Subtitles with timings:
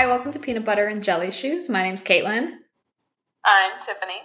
[0.00, 1.68] Hi, welcome to Peanut Butter and Jelly Shoes.
[1.68, 2.52] My name's Caitlin.
[3.44, 4.22] I'm Tiffany.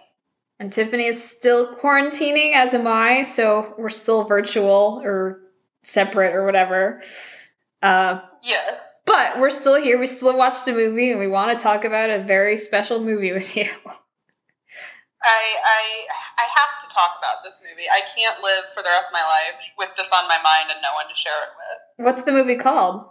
[0.57, 5.41] And Tiffany is still quarantining, as am I, so we're still virtual or
[5.83, 7.01] separate or whatever.
[7.83, 8.79] Uh, Yes.
[9.05, 9.99] but we're still here.
[9.99, 13.33] We still watched a movie and we want to talk about a very special movie
[13.33, 13.65] with you.
[13.65, 13.97] I
[15.27, 16.07] I
[16.37, 17.89] I have to talk about this movie.
[17.89, 20.81] I can't live for the rest of my life with this on my mind and
[20.81, 22.05] no one to share it with.
[22.05, 23.09] What's the movie called?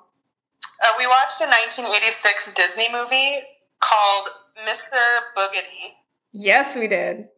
[0.82, 3.42] Uh, we watched a 1986 Disney movie
[3.80, 4.28] called
[4.66, 4.98] Mr.
[5.36, 5.94] Boogedy.
[6.32, 7.28] Yes, we did.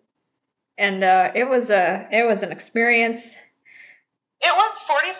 [0.78, 3.36] And uh, it was a it was an experience.
[4.41, 5.16] It was 45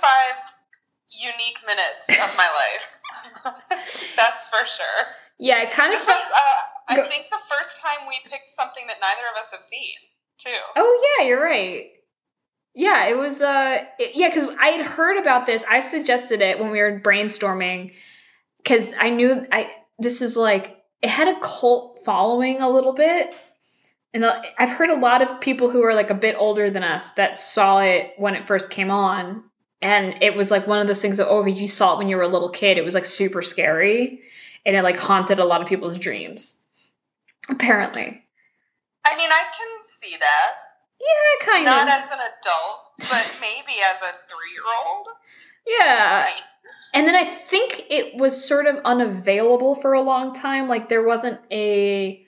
[1.11, 3.57] unique minutes of my life.
[4.17, 5.15] That's for sure.
[5.39, 6.21] Yeah, it kind of was, felt.
[6.21, 9.97] uh, I think, the first time we picked something that neither of us have seen,
[10.39, 10.61] too.
[10.77, 11.91] Oh yeah, you're right.
[12.79, 13.41] Yeah, it was.
[13.41, 15.65] Uh, it- yeah, because I had heard about this.
[15.69, 17.95] I suggested it when we were brainstorming
[18.59, 19.71] because I knew I.
[19.99, 23.35] This is like it had a cult following a little bit,
[24.13, 26.83] and uh, I've heard a lot of people who are like a bit older than
[26.83, 29.43] us that saw it when it first came on,
[29.81, 32.17] and it was like one of those things that oh, you saw it when you
[32.17, 34.21] were a little kid, it was like super scary,
[34.67, 36.53] and it like haunted a lot of people's dreams.
[37.49, 38.23] Apparently,
[39.07, 40.53] I mean, I can see that.
[41.01, 41.89] Yeah, kind Not of.
[41.89, 45.07] Not as an adult, but maybe as a three year old.
[45.67, 46.29] Yeah.
[46.95, 50.69] And then I think it was sort of unavailable for a long time.
[50.69, 52.23] Like there wasn't a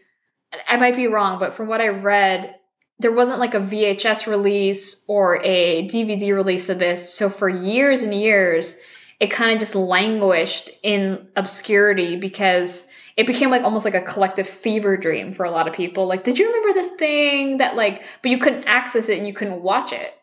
[0.67, 2.55] I might be wrong, but from what I read,
[2.99, 7.15] there wasn't like a VHS release or a DVD release of this.
[7.15, 8.81] So for years and years,
[9.21, 12.89] it kind of just languished in obscurity because
[13.19, 16.07] it became like almost like a collective fever dream for a lot of people.
[16.07, 19.35] Like, did you remember this thing that like but you couldn't access it and you
[19.35, 20.15] couldn't watch it.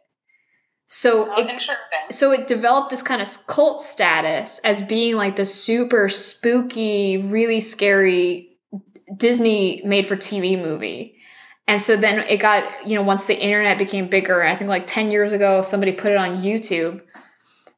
[0.87, 1.61] So Oh, it
[2.11, 7.59] so it developed this kind of cult status as being like the super spooky, really
[7.59, 8.57] scary
[9.17, 11.17] Disney made for TV movie.
[11.67, 14.87] And so then it got, you know, once the internet became bigger, I think like
[14.87, 17.01] 10 years ago, somebody put it on YouTube.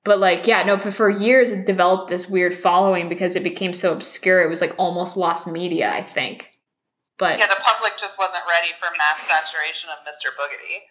[0.07, 3.73] But like, yeah, no, for, for years it developed this weird following because it became
[3.73, 4.41] so obscure.
[4.41, 6.49] It was like almost lost media, I think.
[7.17, 10.31] But Yeah, the public just wasn't ready for mass saturation of Mr.
[10.39, 10.85] Boogedy.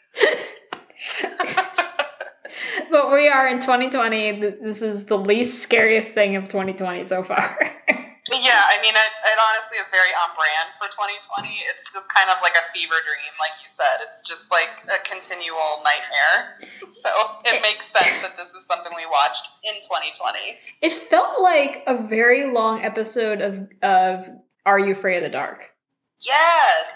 [2.90, 4.40] but we are in 2020.
[4.62, 7.58] This is the least scariest thing of 2020 so far.
[8.34, 11.46] yeah, I mean, it, it honestly is very on brand for 2020.
[11.70, 14.02] It's just kind of like a fever dream, like you said.
[14.02, 16.58] It's just like a continual nightmare.
[17.06, 17.12] So
[17.44, 20.58] it makes sense that this is something we watched in 2020.
[20.82, 24.26] It felt like a very long episode of of
[24.64, 25.70] Are You Afraid of the Dark?
[26.18, 26.90] Yes!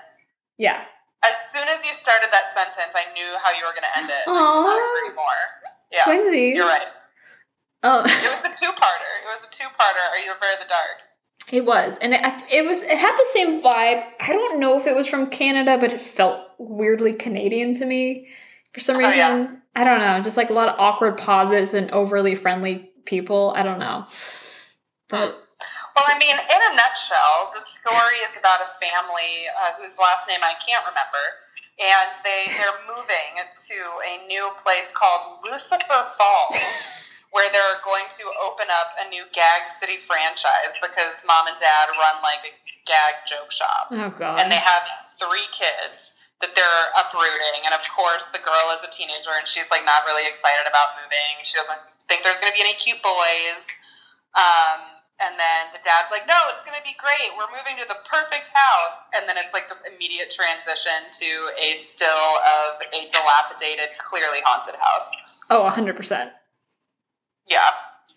[0.58, 0.82] Yeah.
[1.22, 4.10] As soon as you started that sentence, I knew how you were going to end
[4.10, 4.26] it.
[4.26, 5.14] Aww.
[5.14, 5.42] more.
[5.92, 6.54] Yeah, Twinsies.
[6.56, 6.88] you're right.
[7.82, 9.12] Oh, It was a two-parter.
[9.24, 10.04] It was a two-parter.
[10.10, 11.00] Are you afraid of the dark?
[11.52, 12.82] It was, and it, it was.
[12.82, 14.04] It had the same vibe.
[14.20, 18.28] I don't know if it was from Canada, but it felt weirdly Canadian to me
[18.72, 19.16] for some Oh, reason.
[19.18, 19.48] yeah.
[19.76, 23.52] I don't know, just like a lot of awkward pauses and overly friendly people.
[23.56, 24.04] I don't know,
[25.08, 25.38] but
[25.94, 30.26] Well, I mean, in a nutshell, the story is about a family uh, whose last
[30.26, 31.22] name I can't remember,
[31.78, 33.32] and they they're moving
[33.70, 33.78] to
[34.10, 36.58] a new place called Lucifer Falls,
[37.30, 41.94] where they're going to open up a new Gag City franchise because mom and dad
[41.94, 42.52] run like a
[42.86, 44.82] gag joke shop, oh god, and they have
[45.18, 49.68] three kids that they're uprooting, and of course, the girl is a teenager and she's
[49.68, 51.36] like not really excited about moving.
[51.44, 53.62] She doesn't think there's going to be any cute boys.
[54.32, 57.36] Um, and then the dad's like, no, it's going to be great.
[57.36, 58.96] We're moving to the perfect house.
[59.12, 61.30] And then it's like this immediate transition to
[61.60, 65.08] a still of a dilapidated, clearly haunted house.
[65.52, 66.32] oh, hundred percent.
[67.50, 67.68] Yeah.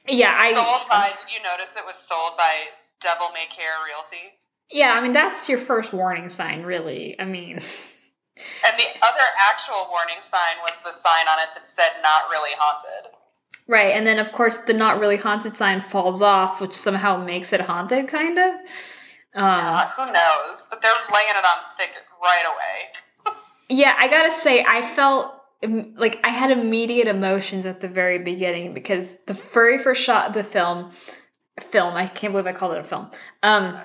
[0.07, 0.53] Yeah, I.
[0.53, 2.53] sold by, did you notice it was sold by
[3.01, 4.37] Devil May Care Realty?
[4.71, 7.19] Yeah, I mean that's your first warning sign, really.
[7.19, 7.57] I mean,
[8.65, 12.51] And the other actual warning sign was the sign on it that said not really
[12.57, 13.11] haunted.
[13.67, 17.53] right, and then of course the not really haunted sign falls off, which somehow makes
[17.53, 18.53] it haunted, kind of.
[19.35, 20.63] Um, Uh, who knows?
[20.69, 21.91] But they're laying it on thick
[22.21, 23.35] right away.
[23.69, 25.33] yeah, I gotta say, I felt
[25.95, 30.33] like I had immediate emotions at the very beginning because the very first shot of
[30.33, 30.91] the film,
[31.59, 33.09] film, I can't believe I called it a film.
[33.41, 33.77] Um,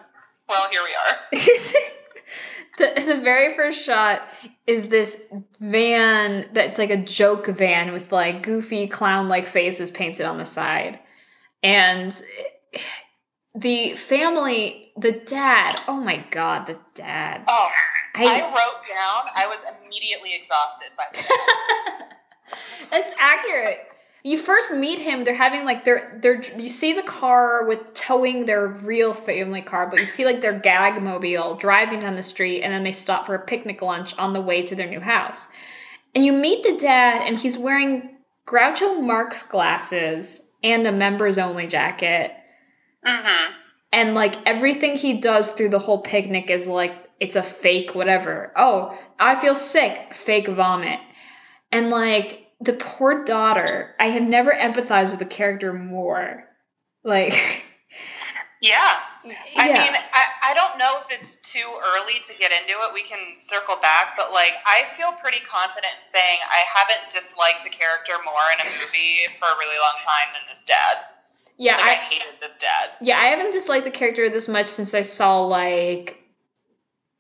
[0.48, 1.38] Well, here we are.
[2.78, 4.22] the the very first shot
[4.66, 5.20] is this
[5.60, 10.46] van that's like a joke van with like goofy clown like faces painted on the
[10.46, 10.98] side,
[11.62, 12.20] and
[13.54, 15.80] the family, the dad.
[15.88, 17.42] Oh my god, the dad.
[17.46, 17.70] Oh,
[18.14, 22.18] I I, wrote down, I was immediately exhausted by that.
[22.90, 23.88] that's accurate.
[24.22, 28.46] you first meet him, they're having like they're they're you see the car with towing
[28.46, 32.62] their real family car, but you see like their gag mobile driving down the street,
[32.62, 35.48] and then they stop for a picnic lunch on the way to their new house.
[36.14, 38.16] And you meet the dad, and he's wearing
[38.46, 42.32] Groucho Marx glasses and a members only jacket.
[43.06, 43.52] Mm-hmm.
[43.92, 48.52] And like everything he does through the whole picnic is like it's a fake whatever.
[48.56, 51.00] Oh, I feel sick, fake vomit.
[51.72, 56.44] And like the poor daughter, I have never empathized with the character more.
[57.04, 57.32] Like
[58.60, 58.98] Yeah.
[59.56, 59.84] I yeah.
[59.84, 62.92] mean, I, I don't know if it's too early to get into it.
[62.92, 67.64] We can circle back, but like, I feel pretty confident in saying I haven't disliked
[67.66, 71.06] a character more in a movie for a really long time than this dad.
[71.56, 72.90] yeah, Like, I, I hated this dad.
[73.00, 76.17] yeah, I haven't disliked the character this much since I saw like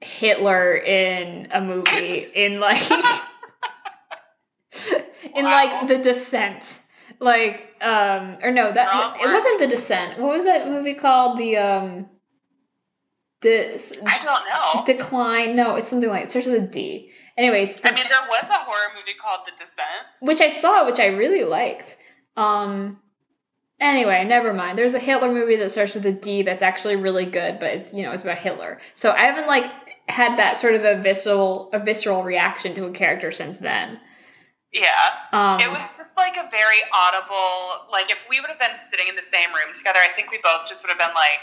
[0.00, 3.00] Hitler in a movie in like in
[5.44, 5.50] Wow.
[5.50, 6.80] like The Descent.
[7.20, 9.34] Like um or no, that Wrong it word.
[9.34, 10.18] wasn't The Descent.
[10.18, 11.38] What was that movie called?
[11.38, 12.08] The um
[13.40, 13.74] the
[14.06, 14.84] I don't know.
[14.84, 15.54] decline.
[15.56, 17.10] No, it's something like it starts with a D.
[17.36, 20.06] Anyway, it's I mean, there was a horror movie called The Descent.
[20.20, 21.96] which I saw, which I really liked.
[22.36, 23.00] Um.
[23.80, 24.76] Anyway, never mind.
[24.76, 28.02] There's a Hitler movie that starts with a D that's actually really good, but you
[28.02, 28.80] know it's about Hitler.
[28.94, 29.70] So I haven't like
[30.08, 34.00] had that sort of a visceral a visceral reaction to a character since then.
[34.72, 35.12] Yeah.
[35.32, 39.08] Um, It was just like a very audible, like, if we would have been sitting
[39.08, 41.40] in the same room together, I think we both just would have been like,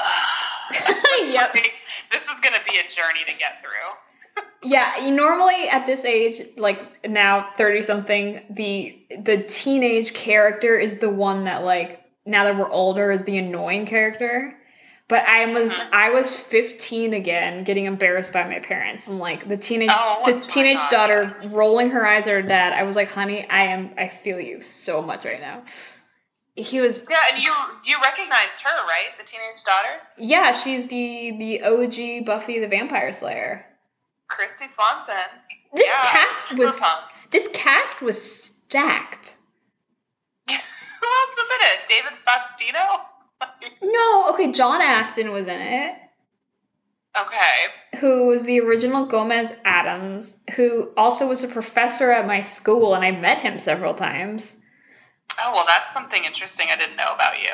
[0.00, 0.96] Ugh.
[1.32, 1.52] Yep.
[2.10, 4.42] this is going to be a journey to get through.
[4.62, 11.08] Yeah, normally at this age, like now thirty something, the the teenage character is the
[11.08, 14.58] one that like now that we're older is the annoying character.
[15.08, 15.88] But I was Mhm.
[15.92, 19.06] I was fifteen again, getting embarrassed by my parents.
[19.06, 20.90] and like the teenage Oh, the teenage God.
[20.90, 22.72] daughter rolling her eyes at her dad.
[22.72, 25.62] I was like, honey, I am I feel you so much right now.
[26.56, 27.52] He was Yeah, and you
[27.84, 29.16] you recognized her, right?
[29.18, 30.00] The teenage daughter?
[30.16, 33.64] yeah, she's the the OG Buffy the Vampire Slayer.
[34.28, 35.14] Kristy Swanson.
[35.72, 37.30] This Yeah, cast was pumped.
[37.30, 39.34] this cast was stacked.
[40.48, 41.86] Who else was in it?
[41.86, 43.00] David Faustino?
[43.82, 45.94] No, okay, John Astin was in it,
[47.18, 47.98] okay.
[48.00, 53.04] who was the original Gomez Addams, who also was a professor at my school, and
[53.04, 54.56] I met him several times.
[55.42, 57.50] Oh, well, that's something interesting I didn't know about you.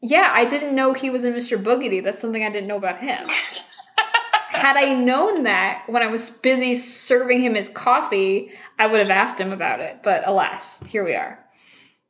[0.00, 1.62] Yeah, I didn't know he was in Mr.
[1.62, 2.02] Boogedy.
[2.02, 3.28] That's something I didn't know about him.
[4.48, 9.10] Had I known that when I was busy serving him his coffee, I would have
[9.10, 10.02] asked him about it.
[10.02, 11.38] But alas, here we are.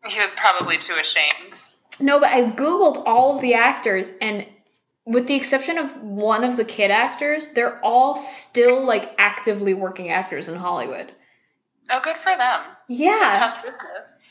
[0.07, 1.63] He was probably too ashamed.
[2.03, 4.47] No, but I Googled all of the actors, and
[5.07, 10.11] with the exception of one of the kid actors, they're all still like actively working
[10.11, 11.13] actors in Hollywood.
[11.91, 12.61] Oh, good for them.
[12.89, 13.61] Yeah.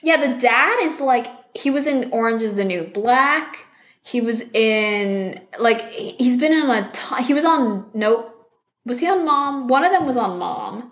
[0.01, 3.65] Yeah, the dad is like, he was in Orange is the New Black.
[4.01, 7.23] He was in, like, he's been in a ton.
[7.23, 8.49] He was on, nope.
[8.85, 9.67] Was he on Mom?
[9.67, 10.91] One of them was on Mom.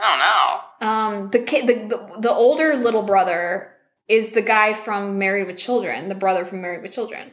[0.00, 0.88] I don't know.
[0.88, 3.71] Um, the kid, the, the, the older little brother
[4.08, 7.30] is the guy from Married with Children, the brother from Married with Children.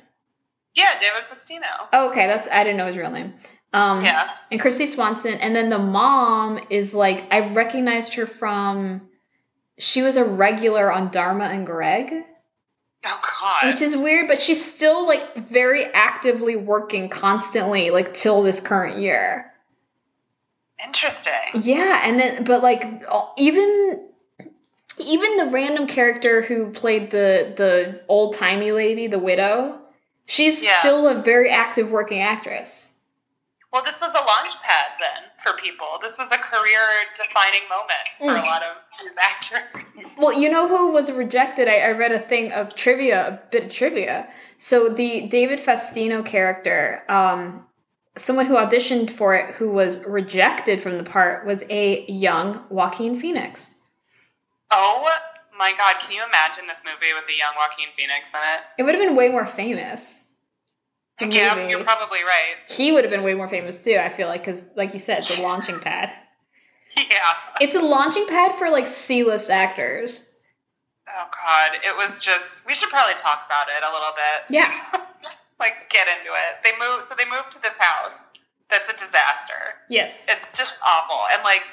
[0.76, 1.88] Yeah, David Faustino.
[1.92, 3.34] Oh, okay, that's I didn't know his real name.
[3.74, 4.30] Um, Yeah.
[4.52, 9.02] and Kristy Swanson, and then the mom is like I recognized her from.
[9.78, 12.14] She was a regular on Dharma and Greg,
[13.06, 13.72] Oh, God.
[13.72, 19.00] which is weird, but she's still like very actively working constantly, like till this current
[19.00, 19.54] year.
[20.84, 21.34] Interesting.
[21.56, 22.84] Yeah, and then but like
[23.38, 24.09] even
[25.00, 29.80] even the random character who played the the old timey lady, the widow,
[30.26, 30.80] she's Yeah.
[30.80, 32.92] still a very active working actress.
[33.72, 36.00] Well, this was a launch pad then for people.
[36.02, 36.82] This was a career
[37.16, 38.46] defining moment for a Mm.
[38.46, 40.12] lot of these actors.
[40.18, 41.68] Well, you know who was rejected?
[41.68, 44.28] I, I read a thing of trivia, a bit of trivia.
[44.58, 47.68] So the David Faustino character, um,
[48.18, 53.16] someone who auditioned for it who was rejected from the part was a young Joaquin
[53.16, 53.76] Phoenix.
[54.72, 55.10] Oh
[55.58, 58.62] my God, can you imagine this movie with the young Joaquin Phoenix in it?
[58.78, 60.24] It would have been way more famous.
[61.20, 61.72] Yeah, movie.
[61.72, 62.56] you're probably right.
[62.70, 63.98] He would have been way more famous too.
[63.98, 66.12] I feel like because, like you said, the launching pad.
[66.96, 67.34] Yeah.
[67.60, 70.32] It's a launching pad for like C-list actors.
[71.08, 72.56] Oh God, it was just.
[72.66, 74.56] We should probably talk about it a little bit.
[74.56, 74.72] Yeah.
[75.60, 76.64] like get into it.
[76.64, 77.04] They move.
[77.04, 78.14] So they moved to this house.
[78.70, 79.82] That's a disaster.
[79.90, 80.26] Yes.
[80.30, 81.20] It's just awful.
[81.34, 81.64] And like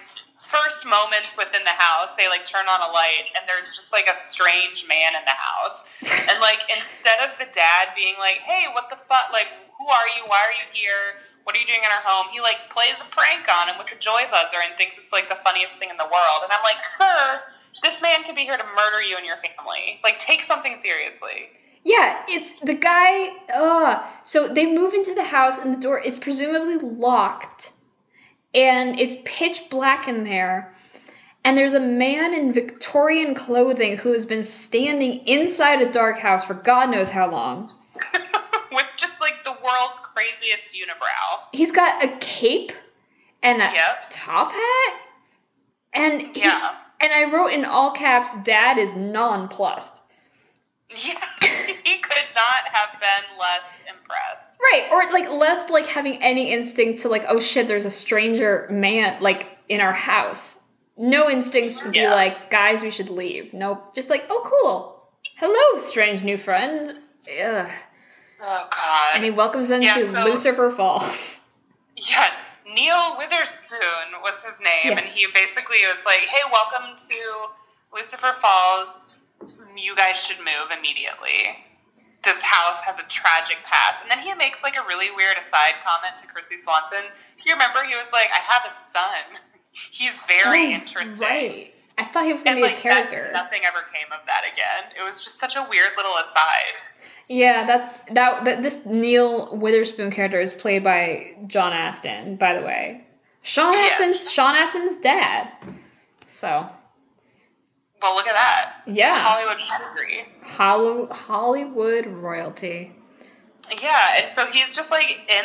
[0.47, 4.07] first moments within the house, they like turn on a light and there's just like
[4.07, 5.83] a strange man in the house.
[6.31, 9.31] And like instead of the dad being like, "Hey, what the fuck?
[9.33, 10.25] Like, who are you?
[10.27, 11.23] Why are you here?
[11.45, 13.91] What are you doing in our home?" He like plays a prank on him with
[13.91, 16.47] a joy buzzer and thinks it's like the funniest thing in the world.
[16.47, 17.43] And I'm like, "Sir,
[17.83, 20.01] this man could be here to murder you and your family.
[20.03, 21.51] Like, take something seriously.
[21.85, 23.29] Yeah, it's the guy.
[23.53, 26.01] Uh, so they move into the house and the door.
[26.05, 27.73] It's presumably locked,
[28.57, 30.73] and it's pitch black in there.
[31.45, 36.45] And there's a man in Victorian clothing who has been standing inside a dark house
[36.45, 37.73] for God knows how long.
[38.73, 41.41] With just like the world's craziest unibrow.
[41.53, 42.73] He's got a cape
[43.45, 43.97] and a Yep.
[44.11, 44.93] top hat,
[45.93, 46.75] and he, Yeah.
[47.01, 50.01] and I wrote in all caps, "Dad is nonplussed."
[50.91, 51.19] Yeah.
[51.85, 54.59] he could not have been less impressed.
[54.61, 58.67] Right, or like less like having any instinct to like, oh shit, there's a stranger
[58.71, 60.63] man like in our house.
[60.97, 62.15] No instincts to be Yeah.
[62.15, 63.53] like, guys, we should leave.
[63.53, 65.03] Nope, just like, oh cool,
[65.37, 66.99] hello, strange new friend.
[67.43, 67.69] Ugh.
[68.41, 69.15] Oh, God.
[69.15, 71.41] And he welcomes them Yeah, to so- Lucifer Falls.
[71.97, 72.31] Yeah,
[72.73, 77.47] Neil Witherspoon was his name, and he basically was like, "Hey, welcome to
[77.93, 78.89] Lucifer Falls.
[79.79, 81.57] You guys should move immediately.
[82.25, 85.75] This house has a tragic past." And then he makes like a really weird aside
[85.85, 87.05] comment to Chrissy Swanson.
[87.45, 89.41] You remember he was like, "I have a son.
[89.93, 91.73] He's very Oh, interesting." Right.
[91.99, 93.31] I thought he was gonna And be like a character.
[93.33, 94.93] that, nothing ever came of that again.
[94.99, 96.75] It was just such a weird little aside.
[97.29, 98.63] Yeah, that's that, that.
[98.63, 103.05] This Neil Witherspoon character is played by John Astin, by the way.
[103.43, 103.99] Sean Yes.
[104.01, 105.51] Astin's Sean Astin's dad.
[106.29, 106.69] So
[108.07, 108.83] Well, look at that.
[108.87, 110.25] yeah, Hollywood pedigree.
[110.43, 112.93] Hollow, Hollywood royalty.
[113.83, 115.45] Yeah, and so he's just like in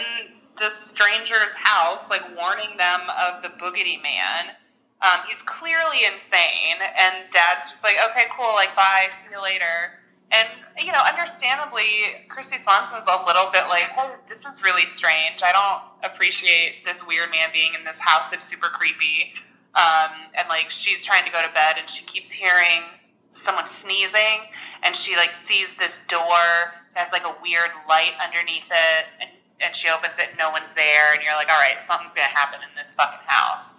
[0.60, 4.54] this stranger's house, like warning them of the boogedy man.
[5.02, 10.00] Um, he's clearly insane, and Dad's just like, "Okay, cool, like bye, see you later."
[10.30, 15.42] And you know, understandably, Kristy Swanson's a little bit like, "Hey, this is really strange.
[15.42, 19.34] I don't appreciate this weird man being in this house that's super creepy."
[19.76, 22.84] Um, and like, she's trying to go to bed, and she keeps hearing
[23.32, 24.52] someone sneezing,
[24.84, 29.30] and she like sees this door that has like a weird light underneath it, and
[29.64, 32.28] and she opens it, and no one's there, and you're like, "All right, something's gonna
[32.28, 33.76] happen in this fucking house."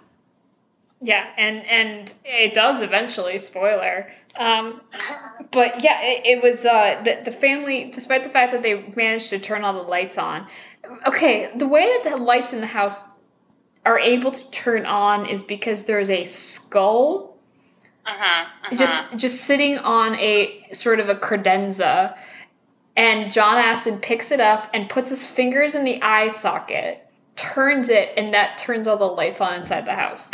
[1.01, 3.39] Yeah, and and it does eventually.
[3.39, 4.11] Spoiler.
[4.37, 4.81] Um,
[5.51, 9.31] but yeah, it, it was uh, the the family, despite the fact that they managed
[9.31, 10.47] to turn all the lights on.
[11.07, 12.99] Okay, the way that the lights in the house
[13.85, 17.33] are able to turn on is because there's a skull
[18.07, 22.17] Mm-hmm, just just sitting on a sort of a credenza,
[22.97, 27.89] and John Astin picks it up and puts his fingers in the eye socket, turns
[27.89, 30.33] it, and that turns all the lights on inside the house.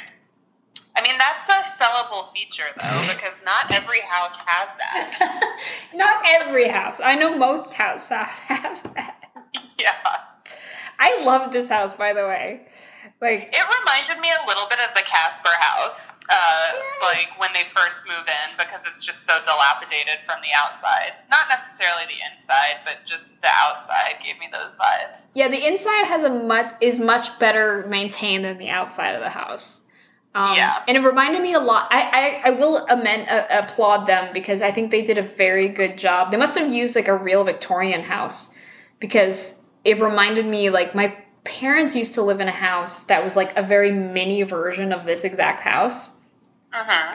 [0.97, 5.59] I mean, that's a sellable feature though, because not every house has that.
[5.95, 7.01] Not every house.
[7.01, 9.31] I know most houses have that.
[9.79, 9.93] yeah.
[10.99, 12.67] I love this house, by the way.
[13.21, 16.71] Like, It reminded me a little bit of the Casper house, uh,
[17.03, 21.13] like when they first move in, because it's just so dilapidated from the outside.
[21.29, 25.27] Not necessarily the inside, but just the outside gave me those vibes.
[25.35, 29.31] yeah, the inside has a much is much better maintained than the outside of the
[29.31, 29.83] house.
[30.37, 30.83] Um, Yeah.
[30.87, 31.89] and it reminded me a lot.
[31.91, 35.69] I I, I will amend, uh, applaud them because I think they did a very
[35.69, 36.31] good job.
[36.31, 38.55] They must have used like a real Victorian house
[39.01, 41.17] because it reminded me like my
[41.49, 45.07] parents used to live in a house that was like a very mini version of
[45.07, 46.19] this exact house.
[46.75, 47.15] Mm-hmm.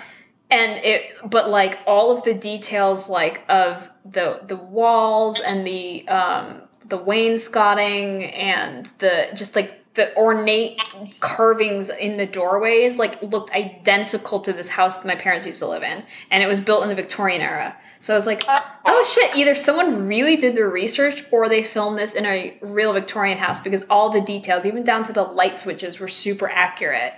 [0.50, 6.08] and it but like all of the details like of the the walls and the
[6.08, 10.80] um the wainscoting and the just like the ornate
[11.20, 15.68] carvings in the doorways like looked identical to this house that my parents used to
[15.68, 19.12] live in and it was built in the victorian era so i was like oh
[19.14, 23.38] shit either someone really did their research or they filmed this in a real victorian
[23.38, 27.14] house because all the details even down to the light switches were super accurate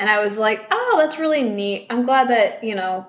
[0.00, 1.86] and I was like, oh, that's really neat.
[1.90, 3.06] I'm glad that, you know,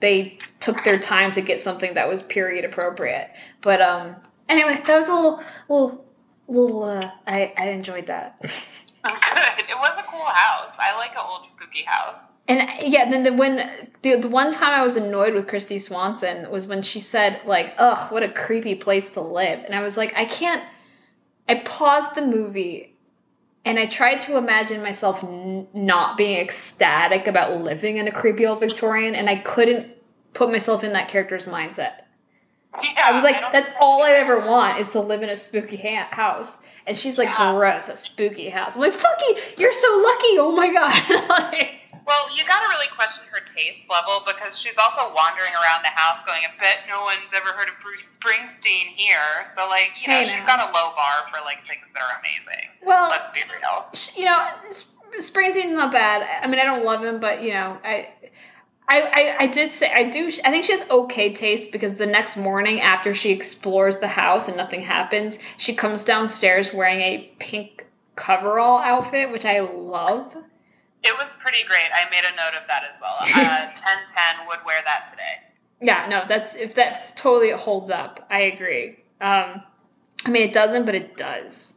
[0.00, 3.30] they took their time to get something that was period appropriate.
[3.62, 4.14] But um
[4.48, 6.04] anyway, that was a little little
[6.48, 8.40] little uh I, I enjoyed that.
[9.04, 9.64] Good.
[9.68, 10.72] It was a cool house.
[10.78, 12.20] I like an old spooky house.
[12.48, 13.70] And yeah, then the when
[14.02, 17.74] the the one time I was annoyed with Kristy Swanson was when she said like,
[17.78, 20.62] "Ugh, what a creepy place to live," and I was like, I can't.
[21.48, 22.96] I paused the movie,
[23.64, 28.46] and I tried to imagine myself n- not being ecstatic about living in a creepy
[28.46, 29.88] old Victorian, and I couldn't
[30.34, 32.03] put myself in that character's mindset.
[32.82, 35.36] Yeah, I was like, don't that's all I ever want is to live in a
[35.36, 36.58] spooky ha- house.
[36.86, 37.52] And she's like, Yeah.
[37.54, 38.74] gross, a spooky house.
[38.76, 40.38] I'm like, fuck you, you're so lucky.
[40.38, 40.92] Oh my god.
[41.28, 45.80] Like, Well, you got to really question her taste level because she's also wandering around
[45.82, 49.40] the house going, I bet no one's ever heard of Bruce Springsteen here.
[49.56, 52.20] So, like, you know, Hey, she's got a low bar for, like, things that are
[52.20, 52.68] amazing.
[52.84, 53.86] well, Let's be real.
[54.20, 54.36] you know,
[55.18, 56.26] Springsteen's not bad.
[56.42, 58.08] I mean, I don't love him, but you know, I
[58.86, 62.06] I, I, I did say I do I think she has okay taste because the
[62.06, 67.30] next morning after she explores the house and nothing happens, she comes downstairs wearing a
[67.38, 67.86] pink
[68.16, 70.36] coverall outfit, which I love.
[71.02, 71.88] It was pretty great.
[71.94, 73.16] I made a note of that as well.
[73.20, 75.44] Uh, 1010 would wear that today.
[75.80, 78.26] Yeah, no, that's if that totally holds up.
[78.30, 78.98] I agree.
[79.20, 79.62] Um,
[80.24, 81.74] I mean, it doesn't, but it does.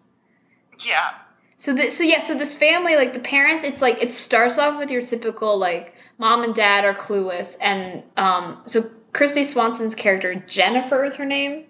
[0.86, 1.12] Yeah.
[1.58, 4.78] So this, so yeah, so this family, like the parents, it's like it starts off
[4.78, 8.84] with your typical like mom and dad are clueless, and um, so
[9.14, 11.66] Kristy Swanson's character Jennifer is her name.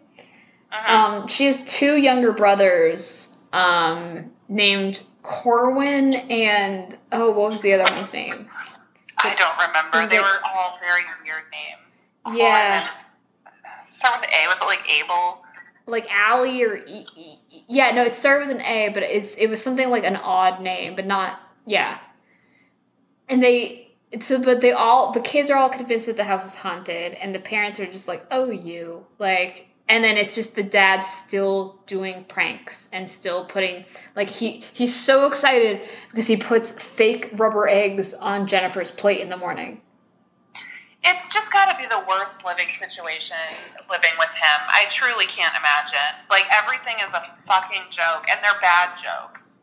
[0.71, 0.95] Uh-huh.
[1.21, 7.83] Um, she has two younger brothers um, named Corwin and oh, what was the other
[7.83, 8.47] one's name?
[9.19, 10.07] I don't remember.
[10.07, 12.37] They were all very weird names.
[12.37, 12.89] Yeah.
[13.83, 14.47] Start with A.
[14.47, 15.43] Was it like Abel?
[15.85, 19.47] Like Allie or E- E- yeah, no, it started with an A, but it's it
[19.47, 21.97] was something like an odd name, but not yeah.
[23.29, 23.86] And they
[24.21, 27.33] so but they all the kids are all convinced that the house is haunted, and
[27.35, 29.67] the parents are just like, oh you like.
[29.89, 33.85] And then it's just the dad still doing pranks and still putting
[34.17, 39.29] like he he's so excited because he puts fake rubber eggs on Jennifer's plate in
[39.29, 39.81] the morning.
[41.03, 43.37] It's just got to be the worst living situation
[43.89, 44.59] living with him.
[44.67, 46.19] I truly can't imagine.
[46.29, 49.53] Like everything is a fucking joke, and they're bad jokes.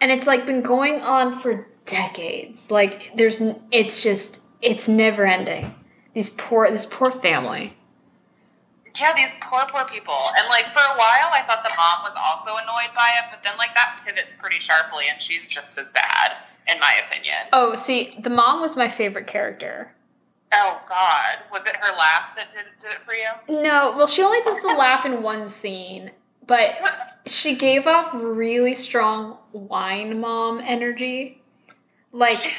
[0.00, 3.40] and it's like been going on for decades like there's
[3.72, 5.74] it's just it's never ending
[6.14, 7.72] these poor this poor family
[8.98, 10.18] Yeah, these poor, poor people.
[10.36, 13.44] And like for a while, I thought the mom was also annoyed by it, but
[13.44, 16.32] then like that pivots pretty sharply, and she's just as bad,
[16.66, 17.36] in my opinion.
[17.52, 19.92] oh see the mom was my favorite character
[20.52, 23.62] Oh God, was it her laugh that did, did it for you?
[23.62, 26.10] no well she only does the laugh in one scene
[26.46, 26.74] but
[27.26, 31.37] she gave off really strong wine mom energy
[32.12, 32.54] like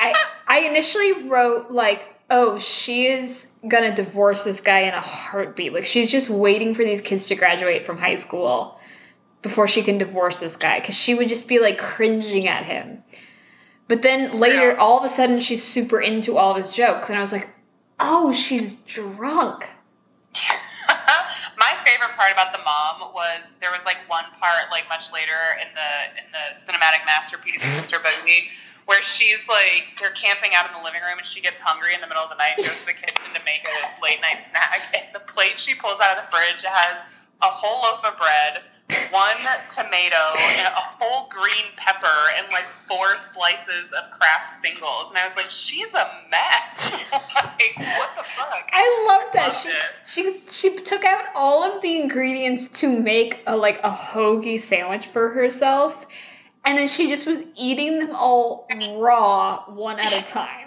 [0.00, 0.14] i
[0.46, 5.84] i initially wrote like oh she is gonna divorce this guy in a heartbeat like
[5.84, 8.78] she's just waiting for these kids to graduate from high school
[9.42, 13.02] before she can divorce this guy because she would just be like cringing at him
[13.88, 14.76] but then later Yeah.
[14.78, 17.48] all of a sudden she's super into all of his jokes and i was like
[18.00, 19.66] oh she's drunk
[21.58, 25.58] My favorite part about the mom was there was like one part like much later
[25.60, 25.90] in the
[26.22, 28.00] in the cinematic masterpiece of Mr.
[28.02, 28.48] Buggy
[28.88, 32.00] where she's like they're camping out in the living room and she gets hungry in
[32.00, 34.40] the middle of the night and goes to the kitchen to make a late night
[34.40, 37.04] snack and the plate she pulls out of the fridge has
[37.42, 38.62] a whole loaf of bread,
[39.12, 39.36] one
[39.70, 40.16] tomato,
[40.58, 45.10] and a whole green pepper, and like four slices of Kraft singles.
[45.10, 46.92] And I was like, she's a mess.
[47.12, 48.70] like, what the fuck?
[48.72, 49.52] I love that.
[49.52, 50.40] She, it.
[50.50, 55.06] she she took out all of the ingredients to make a like a hoagie sandwich
[55.06, 56.06] for herself,
[56.64, 58.66] and then she just was eating them all
[58.98, 60.66] raw one at a time.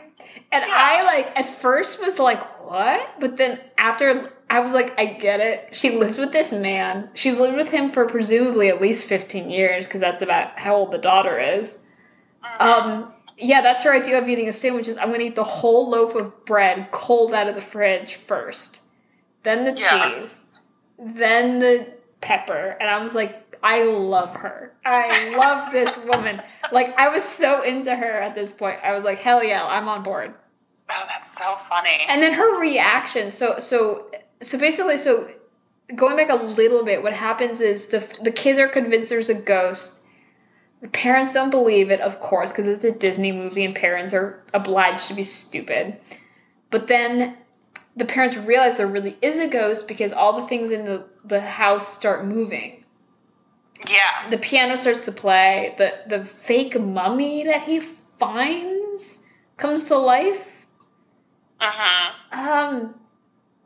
[0.51, 3.09] And I like at first was like, what?
[3.19, 5.73] But then after I was like, I get it.
[5.73, 7.09] She lives with this man.
[7.13, 10.91] She's lived with him for presumably at least 15 years because that's about how old
[10.91, 11.79] the daughter is.
[12.43, 12.61] Mhm.
[12.61, 15.89] Um, yeah, that's her idea of eating a sandwich is I'm gonna eat the whole
[15.89, 18.81] loaf of bread cold out of the fridge first,
[19.43, 20.15] then the Yeah.
[20.15, 20.45] cheese,
[20.99, 21.87] then the
[22.19, 24.73] pepper, and I was like, I love her.
[24.85, 26.41] I love this woman.
[26.71, 28.79] Like I was so into her at this point.
[28.83, 30.33] I was like, hell yeah, I'm on board.
[30.89, 32.05] Oh, that's so funny.
[32.07, 33.31] And then her reaction.
[33.31, 34.07] So so
[34.41, 35.29] so basically, so
[35.95, 39.41] going back a little bit, what happens is the the kids are convinced there's a
[39.41, 39.99] ghost.
[40.81, 44.43] The parents don't believe it, of course, because it's a Disney movie and parents are
[44.53, 45.95] obliged to be stupid.
[46.71, 47.37] But then
[47.95, 51.41] the parents realize there really is a ghost because all the things in the, the
[51.41, 52.80] house start moving.
[53.89, 54.29] Yeah.
[54.29, 55.75] The piano starts to play.
[55.77, 57.79] The the fake mummy that he
[58.19, 59.19] finds
[59.57, 60.47] comes to life.
[61.59, 62.39] Mm-hmm.
[62.39, 62.95] Um,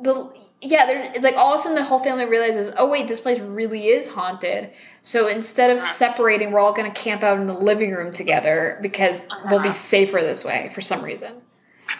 [0.01, 3.19] the yeah, there like all of a sudden the whole family realizes, oh wait, this
[3.21, 4.71] place really is haunted.
[5.03, 5.93] So instead of Uh-huh.
[5.93, 9.69] separating, we're all going to camp out in the living room together because we'll be
[9.69, 9.77] Uh-huh.
[9.77, 11.33] safer this way for some reason.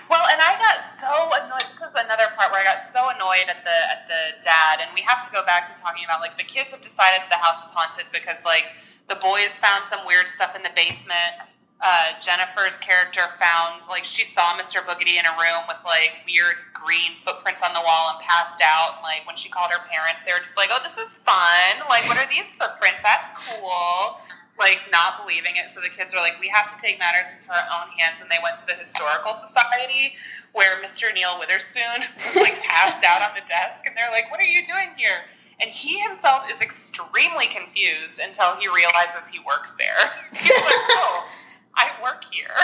[0.10, 1.75] Well, and I got so annoyed.
[1.96, 5.24] Another part where I got so annoyed at the at the dad, and we have
[5.24, 8.12] to go back to talking about like the kids have decided the house is haunted
[8.12, 8.68] because like
[9.08, 11.40] the boys found some weird stuff in the basement.
[11.80, 14.84] Uh, Jennifer's character found like she saw Mr.
[14.84, 19.00] Boogedy in a room with like weird green footprints on the wall and passed out.
[19.00, 21.80] And, like when she called her parents, they were just like, "Oh, this is fun!
[21.88, 23.00] Like, what are these footprints?
[23.08, 24.20] That's cool!"
[24.60, 25.72] Like not believing it.
[25.72, 28.28] So the kids were like, "We have to take matters into our own hands," and
[28.28, 30.16] they went to the historical society
[30.56, 31.14] where Mr.
[31.14, 34.66] Neil Witherspoon was like passed out on the desk, and they're like, "What are you
[34.66, 35.28] doing here?"
[35.62, 40.12] And he himself is extremely confused until he realizes he works there.
[40.34, 41.26] He's like, "Oh,
[41.76, 42.56] I work here.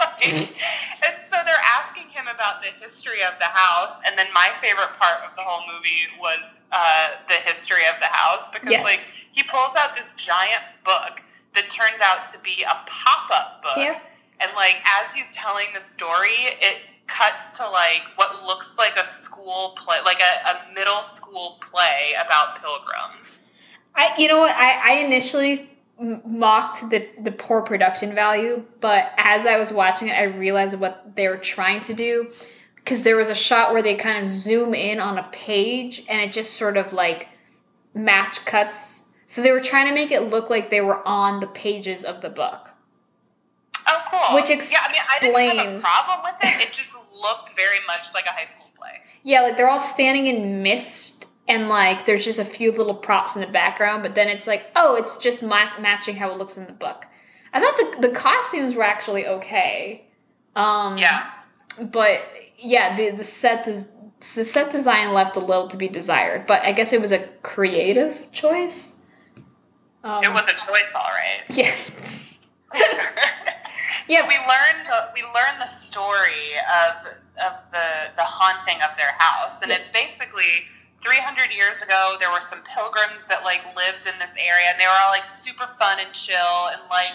[0.00, 0.24] like,
[1.04, 3.92] and so they're asking him about the history of the house.
[4.06, 8.06] And then my favorite part of the whole movie was uh, the history of the
[8.08, 8.84] house because, Yes.
[8.84, 9.00] like,
[9.32, 11.20] he pulls out this giant book
[11.54, 13.76] that turns out to be a pop up book.
[14.40, 16.78] And, like, as he's telling the story, it
[17.16, 22.14] cuts to, like, what looks like a school play, like a, a middle school play
[22.24, 23.38] about pilgrims.
[23.94, 24.54] I, you know what?
[24.56, 25.70] I, I initially
[26.26, 31.14] mocked the the poor production value, but as I was watching it, I realized what
[31.14, 32.30] they were trying to do.
[32.76, 36.20] Because there was a shot where they kind of zoom in on a page, and
[36.20, 37.28] it just sort of like
[37.94, 39.02] match cuts.
[39.26, 42.20] So they were trying to make it look like they were on the pages of
[42.20, 42.68] the book.
[43.86, 44.34] Oh, cool.
[44.36, 46.68] Which yeah, I mean, I didn't have a explains- problem with it.
[46.68, 49.00] It just looked very much like a high school play.
[49.22, 53.34] Yeah, like they're all standing in mist, and like there's just a few little props
[53.34, 56.56] in the background, but then it's like, oh, it's just ma- matching how it looks
[56.56, 57.06] in the book.
[57.52, 60.06] I thought the the costumes were actually okay.
[60.56, 61.30] Um, Yeah.
[61.92, 62.22] but
[62.58, 63.90] yeah, the the set is
[64.34, 67.18] the set design left a little to be desired, but I guess it was a
[67.42, 68.94] creative choice.
[70.02, 71.42] Um, It was a choice, all right.
[71.50, 72.38] yes.
[74.08, 77.06] yeah, we learned the, we learned the story of
[77.40, 79.78] of the the haunting of their house, and Yeah.
[79.78, 80.66] it's basically
[81.02, 82.16] 300 years ago.
[82.18, 85.26] There were some pilgrims that like lived in this area, and they were all like
[85.44, 87.12] super fun and chill, and like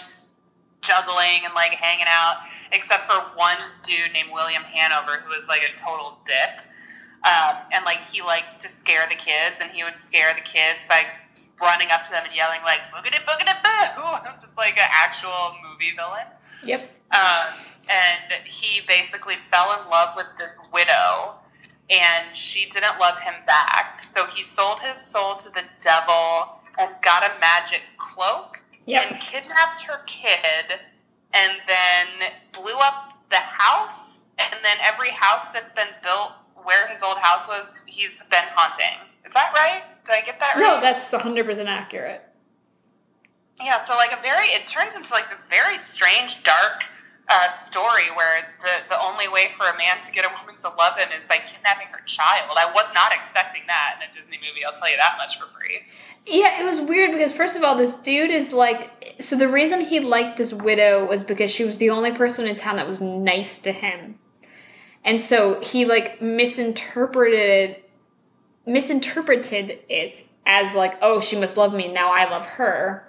[0.82, 2.38] juggling and like hanging out,
[2.72, 6.64] except for one dude named William Hanover who was like a total dick.
[7.22, 10.86] Um, and like he liked to scare the kids, and he would scare the kids
[10.88, 11.04] by
[11.60, 13.52] running up to them and yelling like "boogedy boogedy
[13.94, 16.26] boo," just like an actual movie villain.
[16.64, 16.90] Yep.
[17.12, 17.54] Um,
[17.88, 21.34] and he basically fell in love with this widow,
[21.88, 24.04] and she didn't love him back.
[24.14, 29.10] So he sold his soul to the devil and got a magic cloak Yep.
[29.10, 30.80] and kidnapped her kid,
[31.34, 34.18] and then blew up the house.
[34.38, 36.32] And then every house that's been built
[36.64, 38.96] where his old house was, he's been haunting.
[39.24, 39.82] Is that right?
[40.06, 40.60] Did I get that right?
[40.62, 42.22] No, that's 100% accurate.
[43.62, 46.84] Yeah, so like a very, it turns into like this very strange, dark
[47.30, 50.68] uh, story where the the only way for a man to get a woman to
[50.70, 52.50] love him is by kidnapping her child.
[52.56, 54.64] I was not expecting that in a Disney movie.
[54.64, 55.82] I'll tell you that much for free.
[56.26, 59.80] Yeah, it was weird because first of all, this dude is like so the reason
[59.80, 63.00] he liked this widow was because she was the only person in town that was
[63.00, 64.18] nice to him.
[65.04, 67.76] And so he like misinterpreted
[68.66, 73.06] misinterpreted it as like, oh, she must love me, now I love her.